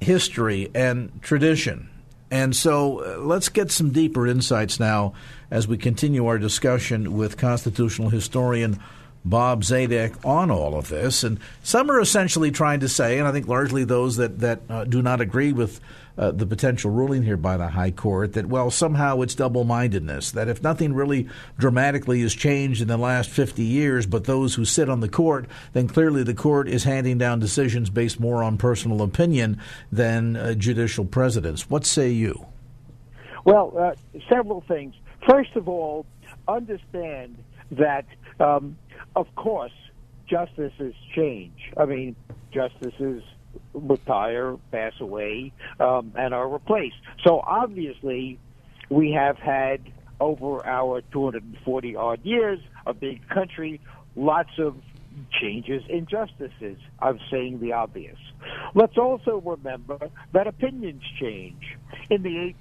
history 0.00 0.70
and 0.74 1.22
tradition. 1.22 1.88
And 2.30 2.54
so 2.56 2.98
uh, 3.04 3.18
let's 3.18 3.48
get 3.48 3.70
some 3.70 3.90
deeper 3.90 4.26
insights 4.26 4.80
now 4.80 5.14
as 5.50 5.68
we 5.68 5.76
continue 5.76 6.26
our 6.26 6.38
discussion 6.38 7.16
with 7.16 7.36
constitutional 7.36 8.10
historian 8.10 8.80
Bob 9.24 9.62
Zadek 9.62 10.24
on 10.24 10.50
all 10.50 10.76
of 10.76 10.88
this. 10.88 11.24
And 11.24 11.38
some 11.62 11.90
are 11.90 12.00
essentially 12.00 12.50
trying 12.50 12.80
to 12.80 12.88
say, 12.88 13.18
and 13.18 13.26
I 13.26 13.32
think 13.32 13.48
largely 13.48 13.84
those 13.84 14.16
that, 14.16 14.38
that 14.40 14.60
uh, 14.68 14.84
do 14.84 15.02
not 15.02 15.20
agree 15.20 15.52
with 15.52 15.80
uh, 16.18 16.30
the 16.30 16.46
potential 16.46 16.90
ruling 16.90 17.22
here 17.22 17.36
by 17.36 17.56
the 17.56 17.68
High 17.68 17.90
Court, 17.90 18.32
that, 18.34 18.46
well, 18.46 18.70
somehow 18.70 19.20
it's 19.20 19.34
double 19.34 19.64
mindedness, 19.64 20.30
that 20.32 20.48
if 20.48 20.62
nothing 20.62 20.94
really 20.94 21.28
dramatically 21.58 22.22
has 22.22 22.34
changed 22.34 22.82
in 22.82 22.88
the 22.88 22.96
last 22.96 23.30
50 23.30 23.62
years, 23.62 24.06
but 24.06 24.24
those 24.24 24.54
who 24.54 24.64
sit 24.64 24.88
on 24.88 25.00
the 25.00 25.08
court, 25.08 25.46
then 25.72 25.88
clearly 25.88 26.22
the 26.22 26.34
court 26.34 26.68
is 26.68 26.84
handing 26.84 27.18
down 27.18 27.38
decisions 27.38 27.90
based 27.90 28.18
more 28.18 28.42
on 28.42 28.56
personal 28.58 29.02
opinion 29.02 29.60
than 29.92 30.36
uh, 30.36 30.54
judicial 30.54 31.04
precedents. 31.04 31.68
What 31.68 31.84
say 31.84 32.10
you? 32.10 32.46
Well, 33.44 33.72
uh, 33.78 33.94
several 34.28 34.62
things. 34.62 34.94
First 35.28 35.54
of 35.56 35.68
all, 35.68 36.06
understand 36.48 37.36
that 37.72 38.04
um, 38.40 38.76
of 39.14 39.34
course, 39.34 39.72
justices 40.28 40.94
change. 41.14 41.72
I 41.76 41.86
mean, 41.86 42.16
justices 42.52 43.22
retire, 43.76 44.56
pass 44.72 44.92
away, 45.00 45.52
um, 45.78 46.12
and 46.16 46.34
are 46.34 46.48
replaced. 46.48 46.96
So 47.24 47.40
obviously, 47.40 48.38
we 48.90 49.12
have 49.12 49.38
had 49.38 49.92
over 50.20 50.64
our 50.66 51.02
240 51.12 51.96
odd 51.96 52.24
years 52.24 52.58
a 52.86 52.94
country, 53.28 53.80
lots 54.14 54.58
of 54.58 54.76
changes 55.30 55.82
injustices. 55.88 56.78
I'm 57.00 57.18
saying 57.30 57.60
the 57.60 57.72
obvious. 57.72 58.18
Let's 58.74 58.96
also 58.98 59.40
remember 59.44 60.10
that 60.32 60.46
opinions 60.46 61.02
change. 61.20 61.76
In 62.10 62.22
the 62.22 62.54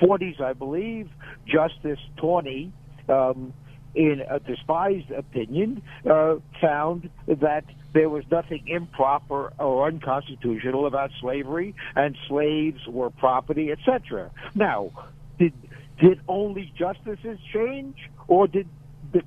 1840s, 0.00 0.40
I 0.40 0.52
believe, 0.52 1.10
Justice 1.46 1.98
Taney 2.20 2.72
um, 3.08 3.52
in 3.94 4.22
a 4.28 4.40
despised 4.40 5.10
opinion, 5.10 5.82
uh, 6.08 6.36
found 6.60 7.10
that 7.26 7.64
there 7.92 8.08
was 8.08 8.24
nothing 8.30 8.66
improper 8.66 9.52
or 9.58 9.86
unconstitutional 9.86 10.86
about 10.86 11.10
slavery, 11.20 11.74
and 11.94 12.16
slaves 12.28 12.86
were 12.88 13.10
property, 13.10 13.70
etc. 13.70 14.30
Now, 14.54 14.90
did 15.38 15.52
did 16.00 16.20
only 16.26 16.72
justices 16.76 17.38
change, 17.52 17.96
or 18.26 18.48
did 18.48 18.68
the 19.12 19.22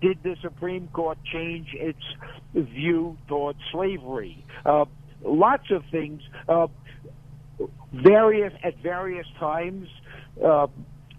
did 0.00 0.22
the 0.22 0.36
Supreme 0.40 0.88
Court 0.88 1.18
change 1.30 1.68
its 1.74 2.02
view 2.54 3.18
towards 3.28 3.58
slavery? 3.70 4.44
Uh, 4.64 4.86
lots 5.22 5.70
of 5.70 5.84
things. 5.90 6.22
Uh, 6.48 6.68
various 7.92 8.52
at 8.62 8.76
various 8.78 9.26
times, 9.38 9.88
uh, 10.42 10.66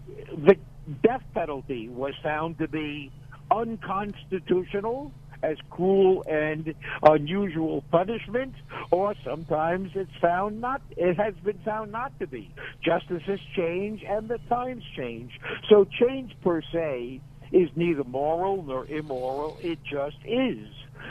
the 0.08 0.56
death 1.02 1.22
penalty 1.34 1.88
was 1.88 2.14
found 2.22 2.58
to 2.58 2.68
be 2.68 3.10
unconstitutional 3.50 5.12
as 5.42 5.56
cruel 5.70 6.22
and 6.28 6.74
unusual 7.02 7.82
punishment, 7.90 8.54
or 8.90 9.14
sometimes 9.24 9.90
it's 9.94 10.10
found 10.20 10.60
not. 10.60 10.82
It 10.96 11.16
has 11.16 11.34
been 11.42 11.58
found 11.64 11.92
not 11.92 12.18
to 12.20 12.26
be. 12.26 12.52
Justices 12.84 13.40
change 13.56 14.04
and 14.06 14.28
the 14.28 14.38
times 14.48 14.84
change. 14.96 15.32
So 15.68 15.84
change 15.84 16.32
per 16.42 16.60
se 16.72 17.20
is 17.52 17.70
neither 17.74 18.04
moral 18.04 18.62
nor 18.62 18.86
immoral. 18.86 19.58
It 19.62 19.78
just 19.82 20.18
is. 20.24 20.68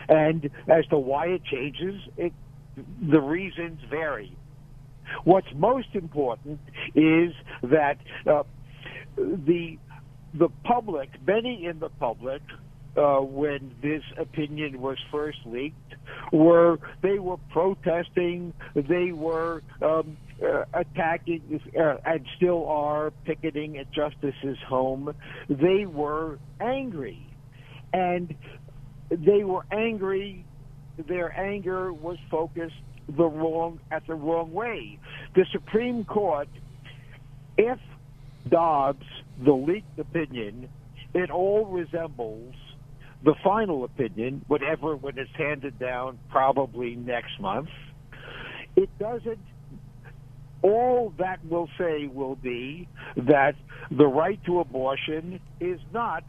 And 0.07 0.49
as 0.67 0.85
to 0.87 0.97
why 0.97 1.27
it 1.27 1.43
changes, 1.43 1.99
it, 2.17 2.33
the 3.01 3.19
reasons 3.19 3.79
vary. 3.89 4.35
What's 5.23 5.51
most 5.55 5.89
important 5.93 6.59
is 6.93 7.33
that 7.63 7.97
uh, 8.27 8.43
the 9.19 9.77
the 10.33 10.49
public, 10.63 11.09
many 11.25 11.65
in 11.65 11.79
the 11.79 11.89
public, 11.89 12.41
uh, 12.95 13.17
when 13.17 13.73
this 13.81 14.03
opinion 14.17 14.79
was 14.79 14.97
first 15.11 15.39
leaked, 15.45 15.95
were 16.31 16.79
they 17.01 17.19
were 17.19 17.37
protesting, 17.51 18.53
they 18.75 19.11
were 19.11 19.63
um, 19.81 20.17
uh, 20.43 20.63
attacking, 20.73 21.61
uh, 21.77 21.97
and 22.05 22.25
still 22.35 22.67
are 22.67 23.11
picketing 23.25 23.77
at 23.77 23.91
Justice's 23.91 24.57
home. 24.67 25.13
They 25.49 25.85
were 25.85 26.39
angry, 26.59 27.25
and 27.93 28.33
they 29.09 29.43
were 29.43 29.65
angry. 29.71 30.45
Their 31.07 31.37
anger 31.39 31.93
was 31.93 32.17
focused 32.29 32.75
the 33.07 33.25
wrong 33.25 33.79
at 33.91 34.05
the 34.07 34.15
wrong 34.15 34.51
way. 34.51 34.99
The 35.35 35.45
Supreme 35.51 36.05
Court, 36.05 36.49
if 37.57 37.79
Dobbs, 38.49 39.05
the 39.43 39.53
leaked 39.53 39.99
opinion, 39.99 40.69
it 41.13 41.31
all 41.31 41.65
resembles 41.65 42.55
the 43.23 43.35
final 43.43 43.83
opinion, 43.83 44.43
whatever 44.47 44.95
when 44.95 45.17
it's 45.17 45.29
handed 45.35 45.77
down, 45.79 46.19
probably 46.29 46.95
next 46.95 47.39
month. 47.39 47.69
It 48.75 48.89
doesn't. 48.97 49.39
All 50.61 51.13
that 51.17 51.39
will 51.45 51.69
say 51.77 52.07
will 52.07 52.35
be 52.35 52.87
that 53.15 53.55
the 53.91 54.07
right 54.07 54.43
to 54.45 54.59
abortion 54.59 55.39
is 55.59 55.79
not 55.93 56.23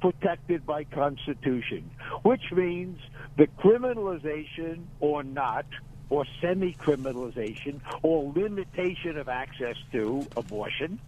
protected 0.00 0.64
by 0.66 0.84
Constitution, 0.84 1.90
which 2.22 2.42
means 2.52 2.98
the 3.36 3.46
criminalization 3.58 4.84
or 5.00 5.22
not 5.22 5.66
or 6.10 6.24
semi-criminalization 6.40 7.80
or 8.02 8.32
limitation 8.32 9.18
of 9.18 9.28
access 9.28 9.76
to 9.92 10.26
abortion 10.36 11.00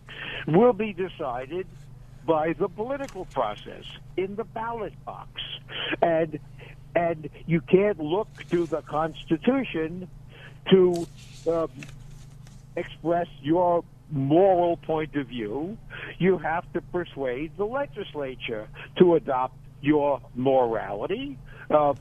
will 0.47 0.73
be 0.73 0.93
decided 0.93 1.67
by 2.27 2.53
the 2.53 2.69
political 2.69 3.25
process 3.27 3.85
in 4.17 4.37
the 4.37 4.45
ballot 4.45 4.93
box. 5.05 5.31
And 6.03 6.39
and 6.95 7.29
you 7.47 7.61
can't 7.61 8.01
look 8.01 8.29
to 8.51 8.67
the 8.67 8.83
Constitution 8.83 10.09
to 10.71 11.07
um, 11.47 11.71
express 12.77 13.29
your 13.41 13.85
moral 14.11 14.79
point 14.79 15.15
of 15.15 15.29
view. 15.29 15.79
You 16.19 16.39
have 16.39 16.71
to 16.73 16.81
persuade 16.81 17.57
the 17.57 17.67
legislature 17.67 18.69
to 18.99 19.15
adopt 19.15 19.57
your 19.81 20.21
morality. 20.35 21.39
Um, 21.71 21.97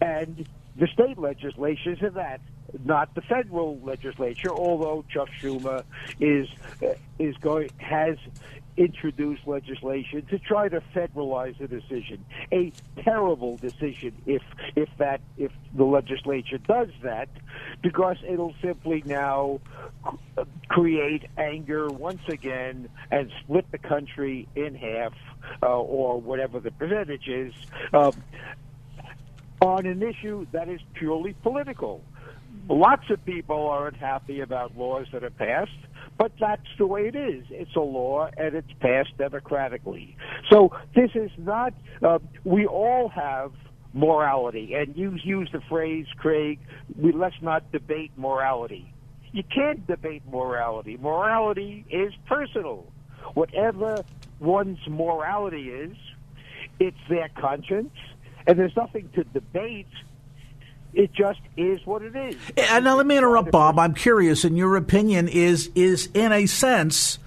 and 0.00 0.46
the 0.78 0.86
state 0.88 1.18
legislatures 1.18 2.02
of 2.02 2.14
that, 2.14 2.40
not 2.84 3.14
the 3.14 3.22
federal 3.22 3.78
legislature. 3.80 4.50
Although 4.50 5.04
Chuck 5.08 5.28
Schumer 5.40 5.84
is 6.20 6.48
uh, 6.82 6.94
is 7.18 7.36
going 7.38 7.70
has 7.78 8.16
introduced 8.76 9.46
legislation 9.46 10.26
to 10.26 10.38
try 10.38 10.68
to 10.68 10.82
federalize 10.94 11.56
the 11.58 11.66
decision. 11.66 12.24
A 12.52 12.72
terrible 13.02 13.56
decision 13.56 14.14
if 14.26 14.42
if 14.74 14.88
that 14.98 15.20
if 15.38 15.52
the 15.74 15.84
legislature 15.84 16.58
does 16.58 16.88
that, 17.02 17.28
because 17.82 18.18
it'll 18.28 18.54
simply 18.60 19.02
now 19.06 19.60
create 20.68 21.24
anger 21.38 21.88
once 21.88 22.22
again 22.28 22.88
and 23.10 23.30
split 23.40 23.70
the 23.70 23.78
country 23.78 24.46
in 24.54 24.74
half 24.74 25.14
uh, 25.62 25.66
or 25.66 26.20
whatever 26.20 26.60
the 26.60 26.70
percentage 26.70 27.28
is. 27.28 27.54
Um, 27.92 28.12
on 29.60 29.86
an 29.86 30.02
issue 30.02 30.46
that 30.52 30.68
is 30.68 30.80
purely 30.94 31.34
political. 31.42 32.02
Lots 32.68 33.10
of 33.10 33.24
people 33.24 33.68
aren't 33.68 33.96
happy 33.96 34.40
about 34.40 34.76
laws 34.76 35.06
that 35.12 35.22
are 35.22 35.30
passed, 35.30 35.70
but 36.18 36.32
that's 36.40 36.66
the 36.78 36.86
way 36.86 37.02
it 37.06 37.14
is. 37.14 37.44
It's 37.50 37.76
a 37.76 37.80
law 37.80 38.28
and 38.36 38.54
it's 38.54 38.72
passed 38.80 39.16
democratically. 39.18 40.16
So 40.50 40.70
this 40.94 41.10
is 41.14 41.30
not, 41.38 41.74
uh, 42.02 42.18
we 42.44 42.66
all 42.66 43.08
have 43.08 43.52
morality. 43.94 44.74
And 44.74 44.96
you 44.96 45.16
use 45.22 45.48
the 45.52 45.60
phrase, 45.68 46.06
Craig, 46.18 46.58
we, 47.00 47.12
let's 47.12 47.36
not 47.40 47.70
debate 47.72 48.12
morality. 48.16 48.92
you 49.32 49.42
can't 49.54 49.86
debate 49.86 50.22
morality. 50.30 50.96
Morality 50.96 51.84
is 51.90 52.12
personal. 52.26 52.86
Whatever 53.34 54.02
one's 54.40 54.78
morality 54.88 55.68
is, 55.68 55.96
it's 56.80 56.96
their 57.10 57.28
conscience, 57.38 57.92
and 58.46 58.58
there's 58.58 58.76
nothing 58.76 59.08
to 59.14 59.24
debate. 59.24 59.88
It 60.92 61.12
just 61.12 61.40
is 61.56 61.84
what 61.84 62.02
it 62.02 62.16
is. 62.16 62.36
And 62.56 62.84
now 62.84 62.96
let 62.96 63.06
me 63.06 63.18
interrupt, 63.18 63.50
Bob. 63.50 63.78
I'm 63.78 63.94
curious. 63.94 64.44
In 64.44 64.56
your 64.56 64.76
opinion, 64.76 65.28
is 65.28 65.70
is 65.74 66.08
in 66.14 66.32
a 66.32 66.46
sense 66.46 67.18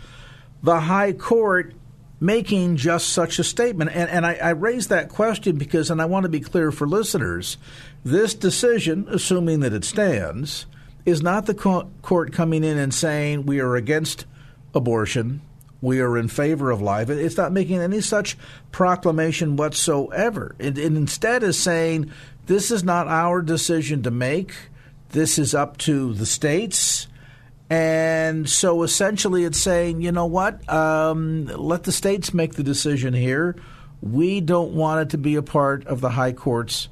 the 0.63 0.79
High 0.81 1.13
Court 1.13 1.73
making 2.19 2.77
just 2.77 3.09
such 3.09 3.39
a 3.39 3.43
statement? 3.43 3.91
And, 3.93 4.09
and 4.09 4.25
I, 4.25 4.33
I 4.35 4.49
raise 4.49 4.87
that 4.87 5.09
question 5.09 5.57
because, 5.57 5.91
and 5.91 6.01
I 6.01 6.05
want 6.05 6.23
to 6.23 6.29
be 6.29 6.39
clear 6.39 6.71
for 6.71 6.87
listeners, 6.87 7.57
this 8.03 8.33
decision, 8.33 9.05
assuming 9.09 9.59
that 9.61 9.73
it 9.73 9.85
stands, 9.85 10.65
is 11.05 11.21
not 11.21 11.45
the 11.45 11.53
court 12.01 12.33
coming 12.33 12.63
in 12.63 12.77
and 12.77 12.93
saying 12.93 13.45
we 13.45 13.59
are 13.59 13.75
against 13.75 14.25
abortion, 14.73 15.41
we 15.81 16.01
are 16.01 16.17
in 16.17 16.27
favor 16.27 16.71
of 16.71 16.81
life. 16.81 17.09
It's 17.09 17.37
not 17.37 17.51
making 17.51 17.79
any 17.79 18.01
such 18.01 18.37
proclamation 18.71 19.55
whatsoever. 19.55 20.55
It, 20.59 20.77
it 20.77 20.95
instead 20.95 21.43
is 21.43 21.57
saying 21.57 22.11
this 22.47 22.71
is 22.71 22.83
not 22.83 23.07
our 23.07 23.41
decision 23.41 24.03
to 24.03 24.11
make. 24.11 24.53
This 25.09 25.39
is 25.39 25.55
up 25.55 25.77
to 25.79 26.13
the 26.13 26.25
states. 26.25 27.07
And 27.69 28.49
so 28.49 28.83
essentially 28.83 29.43
it's 29.43 29.59
saying, 29.59 30.01
you 30.01 30.11
know 30.11 30.25
what? 30.25 30.67
Um, 30.71 31.45
let 31.45 31.83
the 31.83 31.91
states 31.91 32.33
make 32.33 32.55
the 32.55 32.63
decision 32.63 33.13
here. 33.13 33.55
We 34.01 34.41
don't 34.41 34.73
want 34.73 35.01
it 35.01 35.09
to 35.11 35.17
be 35.17 35.35
a 35.35 35.43
part 35.43 35.85
of 35.85 36.01
the 36.01 36.09
high 36.09 36.31
court's 36.31 36.89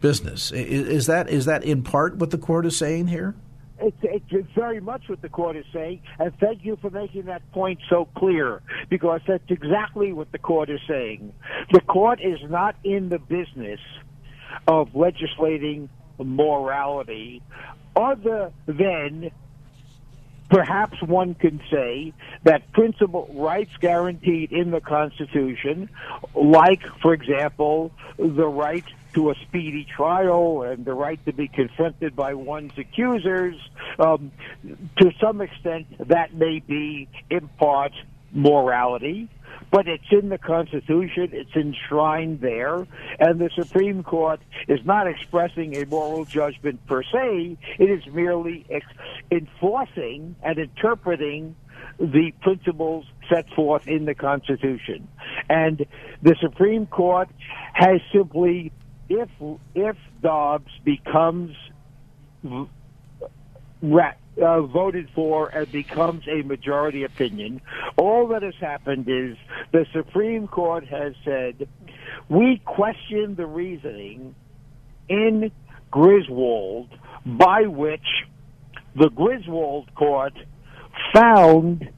business. 0.00 0.52
Is, 0.52 1.06
that 1.06 1.30
is 1.30 1.46
that 1.46 1.64
in 1.64 1.82
part 1.82 2.16
what 2.16 2.30
the 2.30 2.38
court 2.38 2.66
is 2.66 2.76
saying 2.76 3.06
here? 3.06 3.34
It's, 3.82 4.54
very 4.54 4.80
much 4.80 5.08
what 5.08 5.22
the 5.22 5.28
court 5.28 5.56
is 5.56 5.64
saying, 5.72 6.02
and 6.18 6.32
thank 6.38 6.64
you 6.64 6.76
for 6.76 6.90
making 6.90 7.24
that 7.24 7.42
point 7.52 7.80
so 7.88 8.06
clear, 8.16 8.62
because 8.88 9.20
that's 9.26 9.50
exactly 9.50 10.12
what 10.12 10.30
the 10.30 10.38
court 10.38 10.70
is 10.70 10.80
saying. 10.86 11.32
The 11.72 11.80
court 11.80 12.20
is 12.22 12.38
not 12.48 12.76
in 12.84 13.08
the 13.08 13.18
business 13.18 13.80
of 14.68 14.94
legislating 14.94 15.88
morality 16.18 17.42
other 17.96 18.52
than 18.66 19.30
perhaps 20.48 21.00
one 21.02 21.34
can 21.34 21.60
say 21.70 22.12
that 22.44 22.70
principal 22.72 23.28
rights 23.32 23.72
guaranteed 23.80 24.52
in 24.52 24.70
the 24.70 24.80
Constitution, 24.80 25.88
like, 26.34 26.82
for 27.00 27.14
example, 27.14 27.90
the 28.18 28.46
right 28.46 28.84
to 29.14 29.30
a 29.30 29.34
speedy 29.46 29.84
trial 29.84 30.62
and 30.62 30.84
the 30.84 30.94
right 30.94 31.24
to 31.26 31.32
be 31.32 31.48
confronted 31.48 32.16
by 32.16 32.34
one's 32.34 32.72
accusers, 32.78 33.56
um, 33.98 34.32
to 34.98 35.12
some 35.20 35.40
extent, 35.40 35.86
that 36.08 36.34
may 36.34 36.60
be 36.60 37.08
in 37.30 37.48
part 37.58 37.92
morality 38.32 39.28
but 39.70 39.88
it's 39.88 40.04
in 40.10 40.28
the 40.28 40.38
Constitution, 40.38 41.30
it's 41.32 41.56
enshrined 41.56 42.40
there, 42.40 42.86
and 43.18 43.40
the 43.40 43.50
Supreme 43.54 44.02
Court 44.02 44.40
is 44.68 44.84
not 44.84 45.06
expressing 45.06 45.76
a 45.76 45.86
moral 45.86 46.26
judgment 46.26 46.86
per 46.86 47.02
se, 47.02 47.56
it 47.78 47.90
is 47.90 48.06
merely 48.12 48.66
ex- 48.68 48.84
enforcing 49.30 50.36
and 50.42 50.58
interpreting 50.58 51.56
the 51.98 52.32
principles 52.42 53.06
set 53.28 53.48
forth 53.50 53.88
in 53.88 54.04
the 54.04 54.14
Constitution. 54.14 55.08
And 55.48 55.86
the 56.20 56.36
Supreme 56.40 56.86
Court 56.86 57.28
has 57.72 58.00
simply, 58.12 58.72
if, 59.12 59.28
if 59.74 59.96
Dobbs 60.22 60.70
becomes 60.84 61.54
uh, 62.42 62.64
voted 64.62 65.10
for 65.14 65.48
and 65.48 65.70
becomes 65.70 66.26
a 66.28 66.42
majority 66.42 67.04
opinion. 67.04 67.60
All 67.96 68.28
that 68.28 68.42
has 68.42 68.54
happened 68.58 69.08
is 69.08 69.36
the 69.72 69.86
Supreme 69.92 70.48
Court 70.48 70.86
has 70.86 71.14
said, 71.24 71.68
we 72.28 72.60
question 72.64 73.34
the 73.34 73.46
reasoning 73.46 74.34
in 75.08 75.50
Griswold 75.90 76.88
by 77.26 77.66
which 77.66 78.06
the 78.96 79.10
Griswold 79.10 79.94
court 79.94 80.32
found 81.12 81.90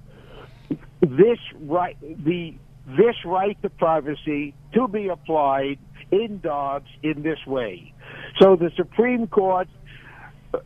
this 1.00 1.38
right, 1.60 1.96
the, 2.00 2.54
this 2.86 3.16
right 3.24 3.60
to 3.62 3.70
privacy 3.70 4.54
to 4.72 4.88
be 4.88 5.08
applied 5.08 5.78
in 6.14 6.40
Dobbs 6.40 6.90
in 7.02 7.22
this 7.22 7.44
way. 7.46 7.92
So 8.40 8.56
the 8.56 8.70
Supreme 8.76 9.26
Court 9.26 9.68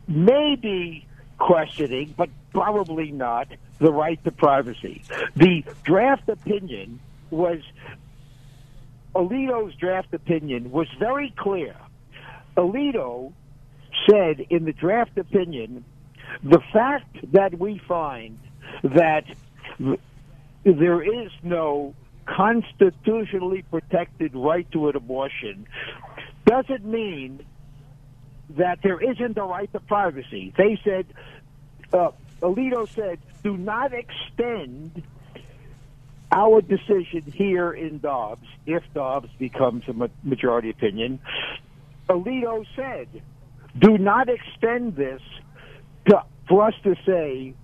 may 0.07 0.57
be 0.57 1.07
questioning, 1.39 2.15
but 2.17 2.29
probably 2.53 3.11
not, 3.11 3.49
the 3.79 3.93
right 3.93 4.23
to 4.25 4.31
privacy. 4.31 5.03
The 5.37 5.65
draft 5.85 6.29
opinion 6.29 7.01
was, 7.31 7.61
Alito's 9.15 9.75
draft 9.77 10.13
opinion 10.13 10.71
was 10.71 10.89
very 10.99 11.33
clear. 11.37 11.77
Alito 12.57 13.33
said 14.09 14.41
in 14.51 14.65
the 14.65 14.73
draft 14.73 15.17
opinion, 15.17 15.85
the 16.43 16.61
fact 16.73 17.33
that 17.33 17.59
we 17.59 17.79
find 17.87 18.39
that 18.83 19.25
there 20.65 21.03
is 21.03 21.31
no 21.43 21.95
constitutionally 22.37 23.65
protected 23.71 24.35
right 24.35 24.71
to 24.73 24.89
an 24.89 24.97
abortion 24.97 25.67
doesn't 26.45 26.85
mean 26.85 27.45
that 28.51 28.79
there 28.83 29.01
isn't 29.01 29.37
a 29.37 29.43
right 29.43 29.71
to 29.73 29.81
privacy. 29.81 30.53
They 30.57 30.79
said, 30.85 31.07
uh, 31.93 32.11
Alito 32.41 32.89
said, 32.95 33.19
do 33.43 33.57
not 33.57 33.93
extend 33.93 35.03
our 36.31 36.61
decision 36.61 37.23
here 37.33 37.73
in 37.73 37.99
Dobbs, 37.99 38.47
if 38.67 38.83
Dobbs 38.95 39.31
becomes 39.39 39.85
a 39.89 40.11
majority 40.23 40.71
opinion. 40.71 41.21
Alito 42.09 42.65
said, 42.77 43.09
do 43.79 43.97
not 43.99 44.29
extend 44.29 44.97
this 44.97 45.23
to, 46.09 46.23
for 46.49 46.67
us 46.67 46.75
to 46.85 46.95
say 47.07 47.55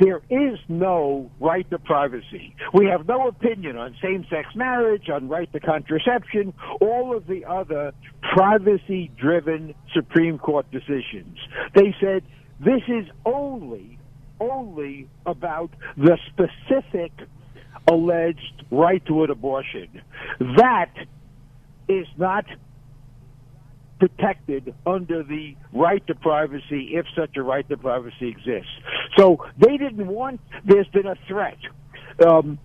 there 0.00 0.22
is 0.30 0.58
no 0.68 1.30
right 1.40 1.68
to 1.70 1.78
privacy. 1.78 2.54
We 2.72 2.86
have 2.86 3.06
no 3.06 3.28
opinion 3.28 3.76
on 3.76 3.96
same-sex 4.02 4.54
marriage, 4.54 5.08
on 5.08 5.28
right 5.28 5.52
to 5.52 5.60
contraception, 5.60 6.54
all 6.80 7.16
of 7.16 7.26
the 7.26 7.44
other 7.44 7.92
privacy-driven 8.34 9.74
Supreme 9.92 10.38
Court 10.38 10.70
decisions. 10.70 11.38
They 11.74 11.94
said 12.00 12.22
this 12.60 12.82
is 12.88 13.06
only, 13.24 13.98
only 14.40 15.08
about 15.26 15.70
the 15.96 16.18
specific 16.28 17.12
alleged 17.88 18.64
right 18.70 19.04
to 19.06 19.24
an 19.24 19.30
abortion. 19.30 20.02
That 20.56 20.92
is 21.88 22.06
not 22.16 22.44
protected 23.98 24.74
under 24.86 25.22
the 25.22 25.56
right 25.72 26.06
to 26.06 26.14
privacy 26.14 26.90
if 26.94 27.06
such 27.16 27.36
a 27.36 27.42
right 27.42 27.68
to 27.68 27.76
privacy 27.76 28.28
exists. 28.28 28.70
So 29.16 29.44
they 29.58 29.76
didn't 29.76 30.06
want. 30.06 30.40
There's 30.64 30.88
been 30.88 31.06
a 31.06 31.16
threat. 31.26 31.58
Um, 32.24 32.58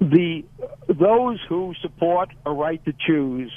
the 0.00 0.44
those 0.88 1.40
who 1.48 1.74
support 1.80 2.30
a 2.44 2.52
right 2.52 2.84
to 2.84 2.92
choose 3.06 3.52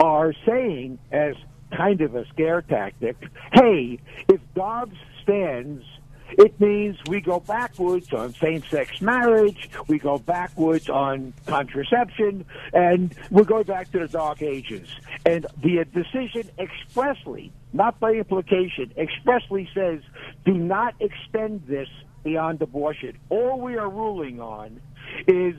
are 0.00 0.32
saying, 0.46 0.98
as 1.12 1.34
kind 1.76 2.00
of 2.00 2.14
a 2.14 2.26
scare 2.28 2.62
tactic, 2.62 3.16
"Hey, 3.52 3.98
if 4.28 4.40
Dobbs 4.54 4.96
stands." 5.22 5.84
It 6.30 6.60
means 6.60 6.98
we 7.08 7.20
go 7.20 7.40
backwards 7.40 8.12
on 8.12 8.34
same-sex 8.34 9.00
marriage, 9.00 9.70
we 9.86 9.98
go 9.98 10.18
backwards 10.18 10.88
on 10.90 11.32
contraception, 11.46 12.44
and 12.72 13.14
we 13.30 13.44
go 13.44 13.64
back 13.64 13.90
to 13.92 14.00
the 14.00 14.08
dark 14.08 14.42
ages. 14.42 14.88
And 15.24 15.46
the 15.62 15.84
decision 15.84 16.50
expressly, 16.58 17.52
not 17.72 17.98
by 17.98 18.12
implication, 18.12 18.92
expressly 18.96 19.68
says, 19.74 20.00
do 20.44 20.52
not 20.52 20.94
extend 21.00 21.66
this 21.66 21.88
beyond 22.24 22.60
abortion. 22.60 23.16
All 23.30 23.60
we 23.60 23.76
are 23.76 23.88
ruling 23.88 24.40
on 24.40 24.80
is 25.26 25.54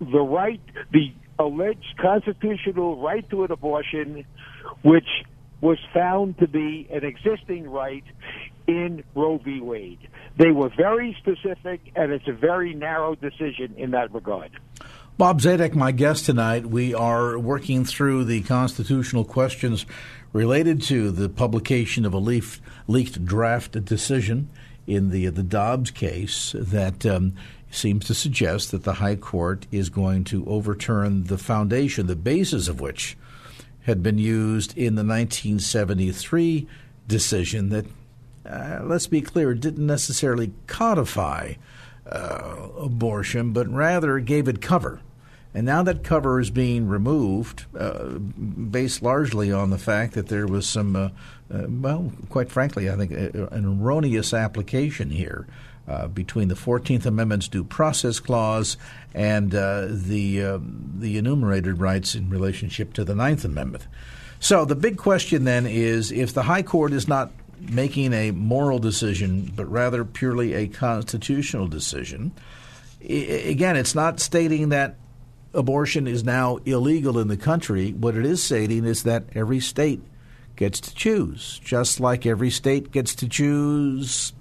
the 0.00 0.20
right, 0.20 0.60
the 0.92 1.12
alleged 1.38 1.96
constitutional 1.98 3.00
right 3.00 3.28
to 3.30 3.44
an 3.44 3.52
abortion, 3.52 4.24
which 4.82 5.08
was 5.60 5.78
found 5.92 6.38
to 6.38 6.48
be 6.48 6.88
an 6.90 7.04
existing 7.04 7.68
right 7.68 8.04
in 8.70 9.02
Roe 9.16 9.38
v. 9.38 9.60
Wade. 9.60 10.08
They 10.38 10.52
were 10.52 10.70
very 10.76 11.16
specific, 11.18 11.80
and 11.96 12.12
it's 12.12 12.28
a 12.28 12.32
very 12.32 12.72
narrow 12.72 13.16
decision 13.16 13.74
in 13.76 13.90
that 13.90 14.14
regard. 14.14 14.52
Bob 15.18 15.40
Zadek, 15.40 15.74
my 15.74 15.92
guest 15.92 16.24
tonight. 16.26 16.66
We 16.66 16.94
are 16.94 17.38
working 17.38 17.84
through 17.84 18.24
the 18.24 18.42
constitutional 18.42 19.24
questions 19.24 19.84
related 20.32 20.80
to 20.82 21.10
the 21.10 21.28
publication 21.28 22.06
of 22.06 22.14
a 22.14 22.18
leaf, 22.18 22.62
leaked 22.86 23.24
draft 23.24 23.84
decision 23.84 24.48
in 24.86 25.10
the 25.10 25.26
the 25.26 25.42
Dobbs 25.42 25.90
case 25.90 26.54
that 26.56 27.04
um, 27.04 27.34
seems 27.70 28.06
to 28.06 28.14
suggest 28.14 28.70
that 28.70 28.84
the 28.84 28.94
High 28.94 29.16
Court 29.16 29.66
is 29.70 29.90
going 29.90 30.24
to 30.24 30.46
overturn 30.46 31.24
the 31.24 31.38
foundation, 31.38 32.06
the 32.06 32.16
basis 32.16 32.68
of 32.68 32.80
which 32.80 33.16
had 33.82 34.02
been 34.02 34.18
used 34.18 34.76
in 34.78 34.94
the 34.94 35.04
1973 35.04 36.66
decision 37.08 37.68
that 37.70 37.86
uh, 38.46 38.80
let's 38.82 39.06
be 39.06 39.20
clear, 39.20 39.54
didn't 39.54 39.86
necessarily 39.86 40.52
codify 40.66 41.54
uh, 42.10 42.68
abortion, 42.78 43.52
but 43.52 43.68
rather 43.68 44.18
gave 44.20 44.48
it 44.48 44.60
cover. 44.60 45.00
And 45.52 45.66
now 45.66 45.82
that 45.82 46.04
cover 46.04 46.38
is 46.38 46.50
being 46.50 46.86
removed, 46.86 47.64
uh, 47.76 48.04
based 48.18 49.02
largely 49.02 49.50
on 49.50 49.70
the 49.70 49.78
fact 49.78 50.14
that 50.14 50.28
there 50.28 50.46
was 50.46 50.68
some, 50.68 50.94
uh, 50.94 51.08
uh, 51.52 51.66
well, 51.68 52.12
quite 52.28 52.52
frankly, 52.52 52.88
I 52.88 52.96
think 52.96 53.12
uh, 53.12 53.48
an 53.48 53.64
erroneous 53.64 54.32
application 54.32 55.10
here 55.10 55.48
uh, 55.88 56.06
between 56.06 56.46
the 56.46 56.54
Fourteenth 56.54 57.04
Amendment's 57.04 57.48
due 57.48 57.64
process 57.64 58.20
clause 58.20 58.76
and 59.12 59.52
uh, 59.52 59.86
the 59.90 60.60
the 60.98 61.18
enumerated 61.18 61.80
rights 61.80 62.14
in 62.14 62.30
relationship 62.30 62.92
to 62.92 63.04
the 63.04 63.16
Ninth 63.16 63.44
Amendment. 63.44 63.88
So 64.38 64.64
the 64.64 64.76
big 64.76 64.98
question 64.98 65.42
then 65.42 65.66
is: 65.66 66.12
if 66.12 66.32
the 66.32 66.44
High 66.44 66.62
Court 66.62 66.92
is 66.92 67.08
not 67.08 67.32
making 67.60 68.12
a 68.12 68.30
moral 68.30 68.78
decision, 68.78 69.52
but 69.54 69.66
rather 69.66 70.04
purely 70.04 70.54
a 70.54 70.68
constitutional 70.68 71.66
decision. 71.66 72.32
again, 73.02 73.76
it's 73.76 73.94
not 73.94 74.20
stating 74.20 74.70
that 74.70 74.96
abortion 75.54 76.06
is 76.06 76.22
now 76.22 76.58
illegal 76.64 77.18
in 77.18 77.28
the 77.28 77.36
country. 77.36 77.92
What 77.92 78.16
it 78.16 78.24
is 78.24 78.42
stating 78.42 78.84
is 78.84 79.02
that 79.04 79.24
every 79.34 79.60
state 79.60 80.02
gets 80.56 80.80
to 80.80 80.94
choose, 80.94 81.60
just 81.64 82.00
like 82.00 82.26
every 82.26 82.50
state 82.50 82.92
gets 82.92 83.14
to 83.16 83.28
choose 83.28 84.32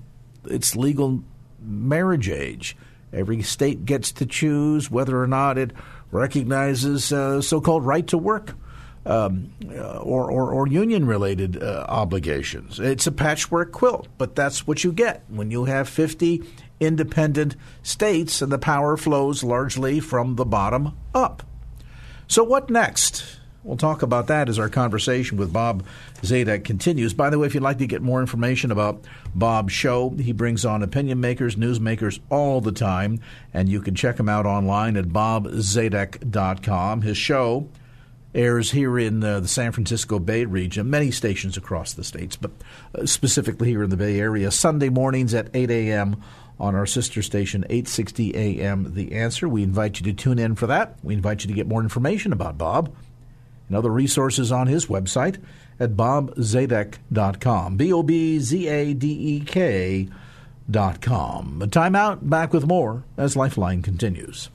its 0.45 0.75
legal 0.75 1.23
marriage 1.61 2.29
age. 2.29 2.75
Every 3.11 3.41
state 3.41 3.85
gets 3.85 4.11
to 4.13 4.25
choose 4.25 4.91
whether 4.91 5.21
or 5.21 5.27
not 5.27 5.57
it 5.57 5.71
recognizes 6.11 7.11
uh, 7.11 7.41
so 7.41 7.61
called 7.61 7.85
right 7.85 8.05
to 8.07 8.17
work 8.17 8.55
um, 9.05 9.51
or, 10.01 10.29
or, 10.29 10.51
or 10.51 10.67
union 10.67 11.05
related 11.05 11.61
uh, 11.61 11.85
obligations. 11.87 12.79
It's 12.79 13.07
a 13.07 13.11
patchwork 13.11 13.71
quilt, 13.71 14.07
but 14.17 14.35
that's 14.35 14.67
what 14.67 14.83
you 14.83 14.91
get 14.91 15.23
when 15.29 15.51
you 15.51 15.65
have 15.65 15.87
50 15.89 16.43
independent 16.79 17.55
states 17.83 18.41
and 18.41 18.51
the 18.51 18.57
power 18.57 18.97
flows 18.97 19.43
largely 19.43 19.99
from 19.99 20.35
the 20.35 20.45
bottom 20.45 20.97
up. 21.13 21.43
So, 22.27 22.43
what 22.43 22.69
next? 22.69 23.37
We'll 23.63 23.75
talk 23.77 24.03
about 24.03 24.27
that 24.27 24.47
as 24.47 24.57
our 24.57 24.69
conversation 24.69 25.37
with 25.37 25.51
Bob 25.51 25.83
Zadek 26.21 26.63
continues. 26.63 27.13
By 27.13 27.29
the 27.29 27.37
way, 27.37 27.45
if 27.45 27.53
you'd 27.53 27.63
like 27.63 27.79
to 27.79 27.87
get 27.87 28.01
more 28.01 28.21
information 28.21 28.71
about 28.71 29.03
Bob's 29.35 29.73
show, 29.73 30.11
he 30.11 30.31
brings 30.31 30.63
on 30.63 30.81
opinion 30.81 31.19
makers, 31.19 31.57
newsmakers 31.57 32.21
all 32.29 32.61
the 32.61 32.71
time, 32.71 33.19
and 33.53 33.67
you 33.67 33.81
can 33.81 33.95
check 33.95 34.17
him 34.17 34.29
out 34.29 34.45
online 34.45 34.95
at 34.95 35.05
bobzadek.com. 35.05 37.01
His 37.01 37.17
show 37.17 37.67
airs 38.33 38.71
here 38.71 38.99
in 38.99 39.23
uh, 39.23 39.39
the 39.39 39.47
San 39.47 39.71
Francisco 39.71 40.19
Bay 40.19 40.45
region, 40.45 40.89
many 40.89 41.11
stations 41.11 41.57
across 41.57 41.93
the 41.93 42.03
states, 42.03 42.35
but 42.35 42.51
uh, 42.95 43.05
specifically 43.05 43.69
here 43.69 43.83
in 43.83 43.89
the 43.89 43.97
Bay 43.97 44.19
Area, 44.19 44.51
Sunday 44.51 44.89
mornings 44.89 45.33
at 45.33 45.49
8 45.53 45.71
a.m. 45.71 46.21
on 46.59 46.75
our 46.75 46.85
sister 46.85 47.21
station, 47.21 47.63
860 47.69 48.35
a.m. 48.35 48.93
The 48.93 49.13
Answer. 49.13 49.47
We 49.49 49.63
invite 49.63 49.99
you 49.99 50.05
to 50.05 50.13
tune 50.13 50.39
in 50.39 50.55
for 50.55 50.67
that. 50.67 50.97
We 51.03 51.13
invite 51.13 51.43
you 51.43 51.47
to 51.47 51.53
get 51.53 51.67
more 51.67 51.81
information 51.81 52.33
about 52.33 52.57
Bob 52.57 52.93
and 53.67 53.77
other 53.77 53.91
resources 53.91 54.51
on 54.51 54.67
his 54.67 54.87
website 54.87 55.41
at 55.79 55.91
bobzadek.com. 55.91 57.77
B 57.77 57.93
O 57.93 58.03
B 58.03 58.39
Z 58.39 58.67
A 58.67 58.93
D 58.93 59.07
E 59.07 59.39
K 59.41 60.09
dot 60.69 61.01
com. 61.01 61.61
A 61.61 61.67
timeout, 61.67 62.29
back 62.29 62.53
with 62.53 62.65
more 62.65 63.03
as 63.17 63.35
Lifeline 63.35 63.81
continues. 63.81 64.49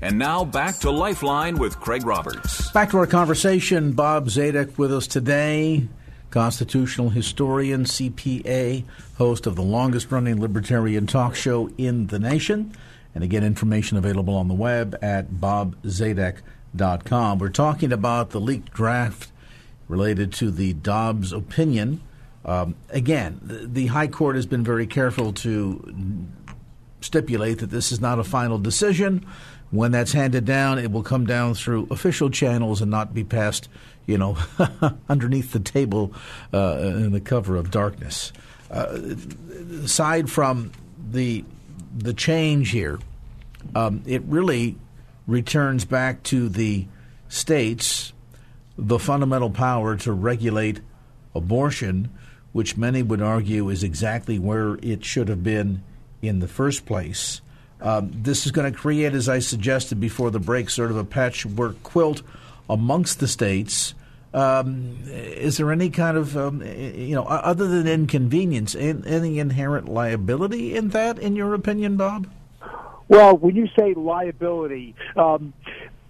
And 0.00 0.16
now 0.16 0.44
back 0.44 0.76
to 0.78 0.92
Lifeline 0.92 1.58
with 1.58 1.80
Craig 1.80 2.06
Roberts. 2.06 2.70
Back 2.70 2.90
to 2.90 2.98
our 2.98 3.06
conversation. 3.06 3.90
Bob 3.92 4.28
Zadek 4.28 4.78
with 4.78 4.92
us 4.92 5.08
today, 5.08 5.88
constitutional 6.30 7.10
historian, 7.10 7.82
CPA, 7.82 8.84
host 9.16 9.48
of 9.48 9.56
the 9.56 9.62
longest 9.62 10.12
running 10.12 10.40
libertarian 10.40 11.08
talk 11.08 11.34
show 11.34 11.68
in 11.76 12.06
the 12.06 12.20
nation. 12.20 12.72
And 13.12 13.24
again, 13.24 13.42
information 13.42 13.98
available 13.98 14.36
on 14.36 14.46
the 14.46 14.54
web 14.54 14.96
at 15.02 15.32
bobzadek.com. 15.32 17.38
We're 17.40 17.48
talking 17.48 17.92
about 17.92 18.30
the 18.30 18.40
leaked 18.40 18.72
draft 18.72 19.32
related 19.88 20.32
to 20.34 20.52
the 20.52 20.74
Dobbs 20.74 21.32
opinion. 21.32 22.02
Um, 22.44 22.76
again, 22.90 23.40
the, 23.42 23.66
the 23.66 23.86
High 23.88 24.06
Court 24.06 24.36
has 24.36 24.46
been 24.46 24.62
very 24.62 24.86
careful 24.86 25.32
to 25.32 26.28
stipulate 27.00 27.58
that 27.58 27.70
this 27.70 27.90
is 27.90 28.00
not 28.00 28.18
a 28.18 28.24
final 28.24 28.58
decision. 28.58 29.26
When 29.70 29.92
that's 29.92 30.12
handed 30.12 30.44
down, 30.44 30.78
it 30.78 30.90
will 30.90 31.02
come 31.02 31.26
down 31.26 31.54
through 31.54 31.88
official 31.90 32.30
channels 32.30 32.80
and 32.80 32.90
not 32.90 33.12
be 33.12 33.24
passed, 33.24 33.68
you 34.06 34.16
know, 34.16 34.38
underneath 35.08 35.52
the 35.52 35.60
table 35.60 36.12
uh, 36.54 36.78
in 36.78 37.12
the 37.12 37.20
cover 37.20 37.56
of 37.56 37.70
darkness. 37.70 38.32
Uh, 38.70 38.98
aside 39.84 40.30
from 40.30 40.72
the 41.10 41.44
the 41.96 42.12
change 42.12 42.70
here, 42.70 42.98
um, 43.74 44.02
it 44.06 44.22
really 44.22 44.76
returns 45.26 45.84
back 45.84 46.22
to 46.22 46.48
the 46.48 46.86
states 47.28 48.12
the 48.78 48.98
fundamental 48.98 49.50
power 49.50 49.96
to 49.96 50.12
regulate 50.12 50.80
abortion, 51.34 52.08
which 52.52 52.76
many 52.76 53.02
would 53.02 53.20
argue 53.20 53.68
is 53.68 53.82
exactly 53.82 54.38
where 54.38 54.78
it 54.82 55.04
should 55.04 55.28
have 55.28 55.42
been 55.42 55.82
in 56.22 56.38
the 56.38 56.48
first 56.48 56.86
place. 56.86 57.40
Um, 57.80 58.10
this 58.12 58.44
is 58.46 58.52
going 58.52 58.72
to 58.72 58.76
create, 58.76 59.14
as 59.14 59.28
I 59.28 59.38
suggested 59.38 60.00
before 60.00 60.30
the 60.30 60.40
break, 60.40 60.68
sort 60.70 60.90
of 60.90 60.96
a 60.96 61.04
patchwork 61.04 61.82
quilt 61.82 62.22
amongst 62.68 63.20
the 63.20 63.28
states. 63.28 63.94
Um, 64.34 64.98
is 65.06 65.56
there 65.56 65.72
any 65.72 65.88
kind 65.88 66.16
of, 66.16 66.36
um, 66.36 66.62
you 66.62 67.14
know, 67.14 67.24
other 67.24 67.66
than 67.66 67.86
inconvenience, 67.86 68.74
any 68.74 69.38
inherent 69.38 69.88
liability 69.88 70.76
in 70.76 70.90
that, 70.90 71.18
in 71.18 71.34
your 71.34 71.54
opinion, 71.54 71.96
Bob? 71.96 72.26
Well, 73.08 73.38
when 73.38 73.56
you 73.56 73.68
say 73.78 73.94
liability, 73.94 74.94
um, 75.16 75.54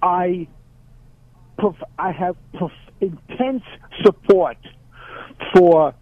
I 0.03 0.49
I 1.99 2.13
have 2.13 2.37
intense 3.01 3.63
support 4.03 4.59
for 5.55 5.95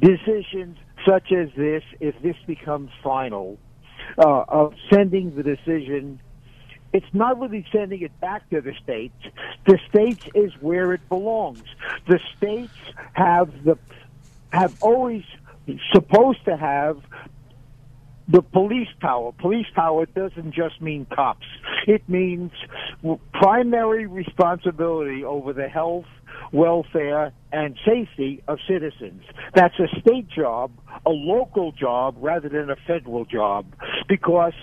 decisions 0.00 0.78
such 1.06 1.32
as 1.32 1.48
this 1.56 1.82
if 2.00 2.14
this 2.22 2.36
becomes 2.46 2.90
final 3.02 3.58
uh, 4.18 4.44
of 4.48 4.74
sending 4.92 5.34
the 5.34 5.42
decision. 5.42 6.20
It's 6.92 7.06
not 7.12 7.38
really 7.38 7.66
sending 7.72 8.02
it 8.02 8.18
back 8.20 8.48
to 8.50 8.60
the 8.60 8.72
states. 8.82 9.16
The 9.66 9.78
states 9.88 10.22
is 10.34 10.52
where 10.60 10.92
it 10.92 11.06
belongs. 11.08 11.64
The 12.08 12.20
states 12.36 12.72
have 13.12 13.50
the 13.64 13.78
have 14.50 14.74
always 14.80 15.24
supposed 15.92 16.44
to 16.46 16.56
have 16.56 17.02
the 18.28 18.42
police 18.42 18.88
power. 19.00 19.32
Police 19.32 19.66
power 19.74 20.06
doesn't 20.06 20.52
just 20.52 20.80
mean 20.80 21.06
cops. 21.14 21.46
It 21.86 22.08
means 22.08 22.50
primary 23.32 24.06
responsibility 24.06 25.24
over 25.24 25.52
the 25.52 25.68
health, 25.68 26.06
welfare, 26.56 27.32
and 27.52 27.76
safety 27.86 28.42
of 28.48 28.58
citizens. 28.66 29.22
That's 29.54 29.78
a 29.78 29.88
state 30.00 30.28
job, 30.28 30.72
a 31.04 31.10
local 31.10 31.72
job, 31.72 32.16
rather 32.18 32.48
than 32.48 32.70
a 32.70 32.76
federal 32.86 33.24
job, 33.24 33.66
because 34.08 34.54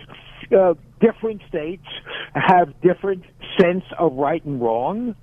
uh, 0.58 0.74
different 1.00 1.42
states 1.48 1.86
have 2.34 2.74
different 2.82 3.24
sense 3.60 3.84
of 3.98 4.14
right 4.14 4.44
and 4.44 4.62
wrong, 4.62 5.16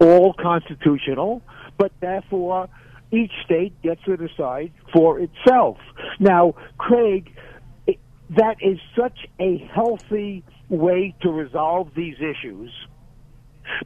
all 0.00 0.34
constitutional, 0.34 1.42
but 1.78 1.92
therefore 2.00 2.68
each 3.10 3.32
state 3.44 3.80
gets 3.82 4.02
to 4.04 4.16
decide 4.16 4.72
for 4.92 5.20
itself. 5.20 5.78
Now, 6.18 6.54
Craig, 6.78 7.30
that 8.36 8.56
is 8.60 8.78
such 8.98 9.26
a 9.38 9.58
healthy 9.74 10.44
way 10.68 11.14
to 11.22 11.30
resolve 11.30 11.90
these 11.94 12.16
issues 12.16 12.70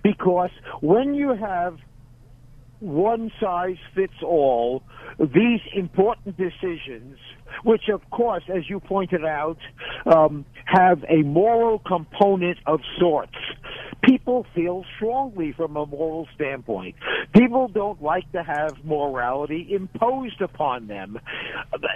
because 0.02 0.50
when 0.80 1.14
you 1.14 1.34
have 1.34 1.78
one 2.80 3.30
size 3.40 3.76
fits 3.94 4.22
all, 4.22 4.82
these 5.18 5.60
important 5.74 6.36
decisions, 6.36 7.18
which 7.64 7.88
of 7.88 8.08
course, 8.10 8.42
as 8.54 8.68
you 8.68 8.80
pointed 8.80 9.24
out, 9.24 9.58
um, 10.06 10.44
have 10.66 11.04
a 11.08 11.22
moral 11.22 11.78
component 11.78 12.58
of 12.66 12.80
sorts. 12.98 13.36
People 14.02 14.46
feel 14.54 14.84
strongly 14.96 15.52
from 15.52 15.76
a 15.76 15.86
moral 15.86 16.28
standpoint. 16.34 16.96
People 17.34 17.68
don't 17.68 18.00
like 18.02 18.30
to 18.32 18.42
have 18.42 18.72
morality 18.84 19.68
imposed 19.72 20.40
upon 20.40 20.86
them. 20.86 21.18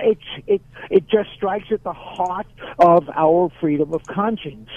It's, 0.03 0.21
it, 0.47 0.63
it 0.91 1.09
just 1.09 1.31
strikes 1.37 1.67
at 1.71 1.85
the 1.85 1.93
heart 1.93 2.47
of 2.79 3.09
our 3.15 3.53
freedom 3.61 3.93
of 3.93 4.03
conscience. 4.05 4.71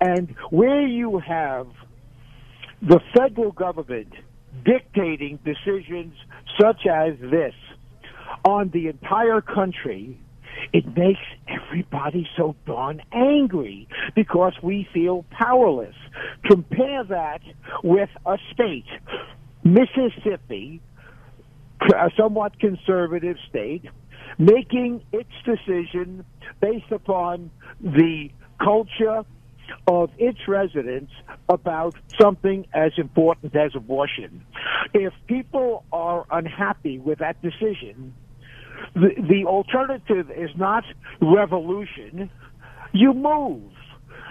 And 0.00 0.34
where 0.50 0.86
you 0.86 1.18
have 1.18 1.68
the 2.82 3.00
federal 3.14 3.52
government 3.52 4.14
dictating 4.64 5.38
decisions 5.44 6.14
such 6.60 6.86
as 6.86 7.14
this 7.20 7.54
on 8.44 8.70
the 8.70 8.88
entire 8.88 9.40
country, 9.40 10.18
it 10.72 10.86
makes 10.96 11.20
everybody 11.48 12.28
so 12.36 12.54
darn 12.66 13.02
angry 13.12 13.88
because 14.14 14.52
we 14.62 14.88
feel 14.92 15.24
powerless. 15.30 15.94
Compare 16.44 17.04
that 17.04 17.40
with 17.82 18.10
a 18.26 18.36
state, 18.52 18.86
Mississippi, 19.64 20.80
a 21.82 22.10
somewhat 22.16 22.58
conservative 22.58 23.36
state 23.48 23.84
making 24.38 25.02
its 25.12 25.30
decision 25.44 26.24
based 26.60 26.90
upon 26.90 27.50
the 27.80 28.30
culture 28.62 29.24
of 29.86 30.10
its 30.18 30.38
residents 30.48 31.12
about 31.48 31.94
something 32.20 32.66
as 32.72 32.92
important 32.96 33.54
as 33.56 33.72
abortion. 33.74 34.44
If 34.94 35.12
people 35.26 35.84
are 35.92 36.26
unhappy 36.30 36.98
with 36.98 37.18
that 37.18 37.40
decision, 37.42 38.14
the, 38.94 39.10
the 39.16 39.44
alternative 39.46 40.30
is 40.30 40.50
not 40.56 40.84
revolution. 41.20 42.30
You 42.92 43.14
move. 43.14 43.72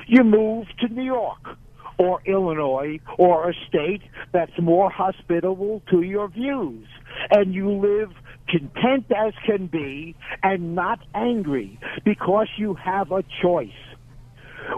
You 0.07 0.23
move 0.23 0.67
to 0.79 0.87
New 0.87 1.03
York 1.03 1.57
or 1.97 2.21
Illinois 2.25 2.99
or 3.17 3.49
a 3.49 3.53
state 3.67 4.01
that's 4.31 4.57
more 4.59 4.89
hospitable 4.89 5.83
to 5.91 6.01
your 6.01 6.29
views. 6.29 6.87
And 7.29 7.53
you 7.53 7.69
live 7.69 8.11
content 8.47 9.05
as 9.15 9.33
can 9.45 9.67
be 9.67 10.15
and 10.41 10.75
not 10.75 10.99
angry 11.13 11.79
because 12.03 12.47
you 12.57 12.73
have 12.73 13.11
a 13.11 13.23
choice. 13.41 13.69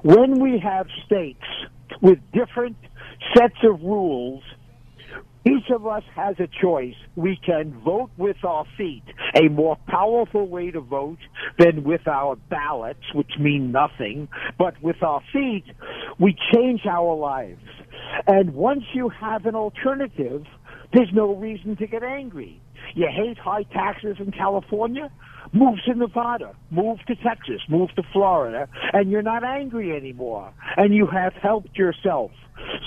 When 0.04 0.40
we 0.40 0.60
have 0.64 0.88
states 1.06 1.44
with 2.02 2.20
different 2.34 2.78
sets 3.36 3.58
of 3.64 3.82
rules, 3.82 4.44
each 5.46 5.72
of 5.74 5.88
us 5.88 6.04
has 6.16 6.36
a 6.40 6.48
choice. 6.62 6.96
We 7.16 7.40
can 7.44 7.82
vote 7.84 8.12
with 8.18 8.38
our 8.44 8.66
feet, 8.78 9.04
a 9.36 9.50
more 9.50 9.76
powerful 9.88 10.48
way 10.48 10.70
to 10.70 10.82
vote 10.82 11.18
than 11.58 11.84
with 11.84 12.08
our 12.08 12.36
ballots, 12.36 13.02
which 13.16 13.32
mean 13.40 13.72
nothing. 13.72 14.28
But 14.60 14.82
with 14.84 15.02
our 15.02 15.22
feet, 15.34 15.64
we 16.20 16.38
change 16.54 16.82
our 16.86 17.16
lives. 17.16 17.64
And 18.28 18.54
once 18.54 18.84
you 18.94 19.10
have 19.10 19.46
an 19.48 19.56
alternative, 19.56 20.46
there's 20.94 21.12
no 21.12 21.36
reason 21.36 21.76
to 21.78 21.88
get 21.88 22.04
angry. 22.04 22.62
You 22.94 23.08
hate 23.08 23.38
high 23.38 23.64
taxes 23.64 24.18
in 24.20 24.32
California? 24.32 25.10
Move 25.54 25.80
to 25.86 25.94
Nevada, 25.94 26.56
move 26.70 27.00
to 27.08 27.16
Texas, 27.16 27.62
move 27.68 27.94
to 27.96 28.04
Florida, 28.14 28.70
and 28.94 29.12
you're 29.12 29.22
not 29.22 29.44
angry 29.44 29.96
anymore. 29.96 30.54
And 30.78 30.94
you 30.94 31.08
have 31.08 31.34
helped 31.34 31.78
yourself. 31.78 32.32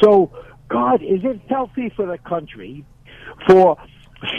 So, 0.00 0.30
God, 0.68 1.02
is 1.02 1.24
it 1.24 1.40
healthy 1.48 1.90
for 1.90 2.06
the 2.06 2.18
country 2.18 2.84
for 3.46 3.76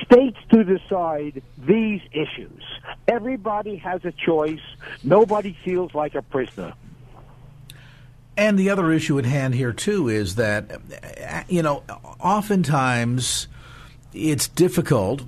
states 0.03 0.37
to 0.51 0.63
decide 0.63 1.43
these 1.57 2.01
issues? 2.11 2.63
Everybody 3.07 3.75
has 3.77 4.03
a 4.05 4.11
choice. 4.11 4.61
Nobody 5.03 5.55
feels 5.63 5.93
like 5.93 6.15
a 6.15 6.23
prisoner. 6.23 6.73
And 8.37 8.59
the 8.59 8.69
other 8.69 8.91
issue 8.91 9.17
at 9.19 9.25
hand 9.25 9.53
here, 9.53 9.71
too, 9.71 10.09
is 10.09 10.35
that, 10.35 10.81
you 11.47 11.61
know, 11.61 11.83
oftentimes 12.19 13.47
it's 14.13 14.47
difficult 14.47 15.21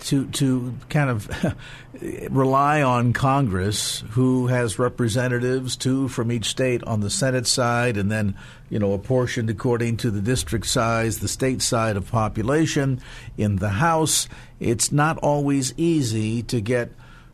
to 0.00 0.26
to 0.26 0.74
kind 0.88 1.10
of 1.10 1.56
rely 2.30 2.82
on 2.82 3.12
Congress, 3.12 4.02
who 4.10 4.46
has 4.46 4.78
representatives, 4.78 5.76
two 5.76 6.08
from 6.08 6.32
each 6.32 6.46
state 6.46 6.82
on 6.84 7.00
the 7.00 7.10
Senate 7.10 7.46
side, 7.46 7.96
and 7.96 8.10
then 8.10 8.34
you 8.70 8.78
know 8.78 8.92
apportioned 8.92 9.50
according 9.50 9.96
to 9.98 10.10
the 10.10 10.20
district 10.20 10.66
size, 10.66 11.18
the 11.18 11.28
state 11.28 11.62
side 11.62 11.96
of 11.96 12.10
population 12.10 13.00
in 13.36 13.56
the 13.56 13.70
House. 13.70 14.28
It's 14.60 14.92
not 14.92 15.18
always 15.18 15.74
easy 15.76 16.42
to 16.44 16.60
get 16.60 16.92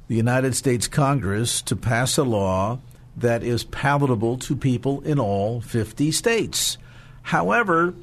the 0.09 0.17
United 0.17 0.57
States 0.57 0.89
Congress 0.89 1.63
to 1.63 1.77
pass 1.77 2.17
a 2.17 2.25
law 2.25 2.81
that 3.17 3.43
is 3.43 3.65
palatable 3.65 4.39
to 4.39 4.57
people 4.57 5.01
in 5.03 5.19
all 5.19 5.61
50 5.61 6.11
states. 6.13 6.79
However, 7.23 7.95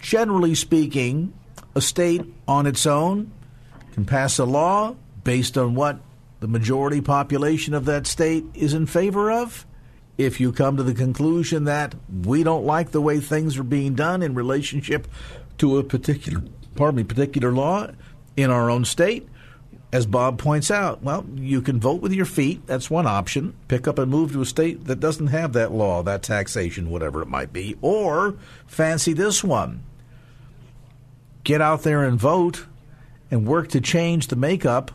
generally 0.00 0.54
speaking, 0.54 1.32
a 1.74 1.80
state 1.80 2.22
on 2.48 2.66
its 2.66 2.86
own 2.86 3.30
can 3.92 4.04
pass 4.04 4.38
a 4.38 4.44
law 4.44 4.94
based 5.24 5.58
on 5.58 5.74
what 5.74 6.00
the 6.40 6.48
majority 6.48 7.00
population 7.00 7.74
of 7.74 7.84
that 7.84 8.06
state 8.06 8.44
is 8.54 8.74
in 8.74 8.86
favor 8.86 9.30
of. 9.30 9.66
If 10.18 10.40
you 10.40 10.52
come 10.52 10.76
to 10.76 10.82
the 10.82 10.94
conclusion 10.94 11.64
that 11.64 11.94
we 12.24 12.42
don't 12.42 12.64
like 12.64 12.90
the 12.90 13.00
way 13.00 13.20
things 13.20 13.58
are 13.58 13.62
being 13.62 13.94
done 13.94 14.22
in 14.22 14.34
relationship 14.34 15.08
to 15.58 15.78
a 15.78 15.84
particular, 15.84 16.42
pardon 16.74 16.96
me, 16.96 17.04
particular 17.04 17.52
law 17.52 17.88
in 18.36 18.50
our 18.50 18.70
own 18.70 18.84
state, 18.84 19.28
as 19.92 20.06
Bob 20.06 20.38
points 20.38 20.70
out, 20.70 21.02
well, 21.02 21.26
you 21.34 21.60
can 21.60 21.80
vote 21.80 22.00
with 22.00 22.12
your 22.12 22.26
feet. 22.26 22.66
That's 22.66 22.90
one 22.90 23.06
option. 23.06 23.54
Pick 23.66 23.88
up 23.88 23.98
and 23.98 24.10
move 24.10 24.32
to 24.32 24.40
a 24.40 24.46
state 24.46 24.84
that 24.84 25.00
doesn't 25.00 25.28
have 25.28 25.52
that 25.54 25.72
law, 25.72 26.02
that 26.04 26.22
taxation, 26.22 26.90
whatever 26.90 27.22
it 27.22 27.28
might 27.28 27.52
be. 27.52 27.76
Or 27.82 28.36
fancy 28.66 29.12
this 29.12 29.42
one. 29.42 29.82
Get 31.42 31.60
out 31.60 31.82
there 31.82 32.04
and 32.04 32.20
vote 32.20 32.66
and 33.30 33.46
work 33.46 33.68
to 33.68 33.80
change 33.80 34.26
the 34.26 34.36
makeup 34.36 34.90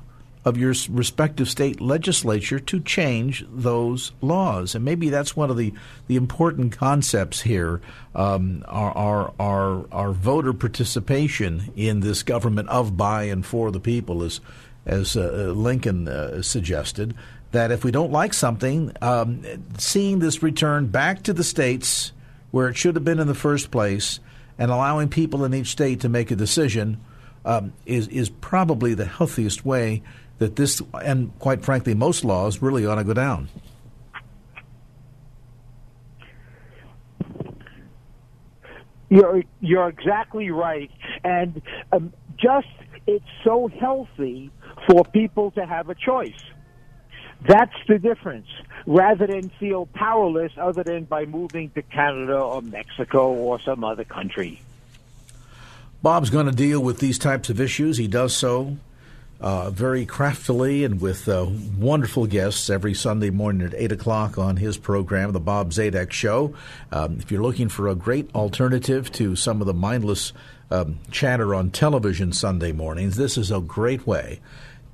of 0.45 0.57
your 0.57 0.75
respective 0.91 1.49
state 1.49 1.81
legislature 1.81 2.59
to 2.59 2.79
change 2.79 3.43
those 3.51 4.11
laws. 4.21 4.75
And 4.75 4.85
maybe 4.85 5.09
that's 5.09 5.35
one 5.35 5.49
of 5.49 5.57
the, 5.57 5.73
the 6.05 6.15
important 6.15 6.77
concepts 6.77 7.41
here 7.41 7.81
um, 8.13 8.63
our, 8.67 8.91
our, 8.95 9.33
our, 9.39 9.85
our, 9.91 10.11
voter 10.11 10.53
participation 10.53 11.73
in 11.75 11.99
this 11.99 12.23
government 12.23 12.69
of, 12.69 12.95
by, 12.95 13.23
and 13.23 13.45
for 13.45 13.71
the 13.71 13.79
people, 13.79 14.23
as, 14.23 14.39
as 14.85 15.17
uh, 15.17 15.51
Lincoln 15.53 16.07
uh, 16.07 16.41
suggested. 16.41 17.15
That 17.51 17.71
if 17.71 17.83
we 17.83 17.91
don't 17.91 18.11
like 18.11 18.33
something, 18.33 18.91
um, 19.01 19.43
seeing 19.77 20.19
this 20.19 20.43
return 20.43 20.87
back 20.87 21.23
to 21.23 21.33
the 21.33 21.43
states 21.43 22.11
where 22.51 22.69
it 22.69 22.77
should 22.77 22.95
have 22.95 23.03
been 23.03 23.19
in 23.19 23.27
the 23.27 23.35
first 23.35 23.71
place 23.71 24.19
and 24.57 24.71
allowing 24.71 25.09
people 25.09 25.43
in 25.43 25.53
each 25.53 25.67
state 25.67 26.01
to 26.01 26.09
make 26.09 26.31
a 26.31 26.35
decision 26.35 27.01
um, 27.45 27.73
is 27.85 28.07
is 28.09 28.29
probably 28.29 28.93
the 28.93 29.05
healthiest 29.05 29.65
way 29.65 30.01
that 30.39 30.55
this 30.55 30.81
and 31.03 31.37
quite 31.39 31.63
frankly 31.63 31.93
most 31.93 32.25
laws 32.25 32.61
really 32.61 32.85
ought 32.85 32.95
to 32.95 33.03
go 33.03 33.13
down. 33.13 33.47
You're 39.09 39.43
you're 39.61 39.87
exactly 39.87 40.49
right, 40.49 40.91
and 41.23 41.61
um, 41.91 42.11
just 42.37 42.67
it's 43.07 43.23
so 43.43 43.67
healthy 43.67 44.51
for 44.87 45.05
people 45.05 45.51
to 45.51 45.65
have 45.65 45.89
a 45.89 45.95
choice. 45.95 46.43
That's 47.47 47.75
the 47.87 47.99
difference. 47.99 48.47
Rather 48.87 49.27
than 49.27 49.49
feel 49.59 49.85
powerless, 49.93 50.51
other 50.57 50.83
than 50.83 51.03
by 51.03 51.25
moving 51.25 51.69
to 51.71 51.83
Canada 51.83 52.37
or 52.37 52.61
Mexico 52.61 53.31
or 53.31 53.59
some 53.59 53.83
other 53.83 54.03
country. 54.03 54.59
Bob's 56.05 56.29
going 56.29 56.45
to 56.45 56.51
deal 56.51 56.79
with 56.79 56.99
these 56.99 57.17
types 57.17 57.49
of 57.49 57.59
issues. 57.59 57.97
He 57.97 58.07
does 58.07 58.35
so 58.35 58.77
uh, 59.41 59.71
very 59.71 60.05
craftily 60.05 60.83
and 60.83 61.01
with 61.01 61.27
uh, 61.27 61.47
wonderful 61.79 62.27
guests 62.27 62.69
every 62.69 62.93
Sunday 62.93 63.31
morning 63.31 63.65
at 63.65 63.73
8 63.73 63.93
o'clock 63.93 64.37
on 64.37 64.57
his 64.57 64.77
program, 64.77 65.31
The 65.31 65.39
Bob 65.39 65.71
Zadek 65.71 66.11
Show. 66.11 66.53
Um, 66.91 67.17
if 67.19 67.31
you're 67.31 67.41
looking 67.41 67.69
for 67.69 67.87
a 67.87 67.95
great 67.95 68.29
alternative 68.35 69.11
to 69.13 69.35
some 69.35 69.61
of 69.61 69.65
the 69.65 69.73
mindless 69.73 70.31
um, 70.69 70.99
chatter 71.09 71.55
on 71.55 71.71
television 71.71 72.33
Sunday 72.33 72.71
mornings, 72.71 73.15
this 73.15 73.35
is 73.35 73.49
a 73.49 73.59
great 73.59 74.05
way 74.05 74.41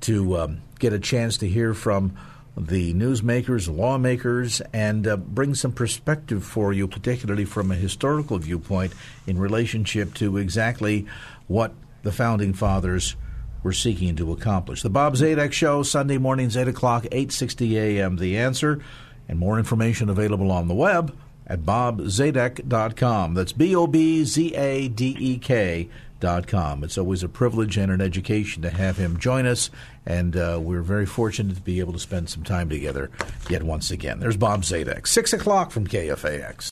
to 0.00 0.38
um, 0.38 0.62
get 0.78 0.94
a 0.94 0.98
chance 0.98 1.36
to 1.36 1.46
hear 1.46 1.74
from 1.74 2.16
the 2.56 2.92
newsmakers, 2.92 3.74
lawmakers, 3.74 4.60
and 4.72 5.06
uh, 5.06 5.16
bring 5.16 5.54
some 5.54 5.72
perspective 5.72 6.44
for 6.44 6.72
you, 6.72 6.86
particularly 6.86 7.44
from 7.44 7.70
a 7.70 7.76
historical 7.76 8.38
viewpoint 8.38 8.92
in 9.26 9.38
relationship 9.38 10.14
to 10.14 10.36
exactly 10.36 11.06
what 11.46 11.72
the 12.02 12.12
founding 12.12 12.52
fathers 12.52 13.16
were 13.62 13.72
seeking 13.72 14.16
to 14.16 14.32
accomplish. 14.32 14.82
The 14.82 14.90
Bob 14.90 15.14
Zadek 15.14 15.52
Show, 15.52 15.82
Sunday 15.82 16.18
mornings, 16.18 16.56
8 16.56 16.68
o'clock, 16.68 17.04
8.60 17.04 17.72
a.m. 17.74 18.16
The 18.16 18.36
Answer, 18.36 18.82
and 19.28 19.38
more 19.38 19.58
information 19.58 20.08
available 20.08 20.50
on 20.50 20.68
the 20.68 20.74
web 20.74 21.16
at 21.46 21.62
bobzadek.com. 21.62 23.34
That's 23.34 23.52
B-O-B-Z-A-D-E-K 23.52 23.88
com. 26.46 26.84
It's 26.84 26.96
always 26.96 27.22
a 27.22 27.28
privilege 27.28 27.76
and 27.76 27.92
an 27.92 28.00
education 28.00 28.62
to 28.62 28.70
have 28.70 28.96
him 28.96 29.18
join 29.18 29.46
us, 29.46 29.70
and 30.06 30.36
uh, 30.36 30.58
we're 30.62 30.82
very 30.82 31.06
fortunate 31.06 31.56
to 31.56 31.62
be 31.62 31.80
able 31.80 31.92
to 31.92 31.98
spend 31.98 32.30
some 32.30 32.42
time 32.42 32.68
together 32.68 33.10
yet 33.50 33.62
once 33.62 33.90
again. 33.90 34.20
There's 34.20 34.36
Bob 34.36 34.62
Zadek, 34.62 35.06
6 35.06 35.32
o'clock 35.32 35.70
from 35.70 35.86
KFAX. 35.86 36.71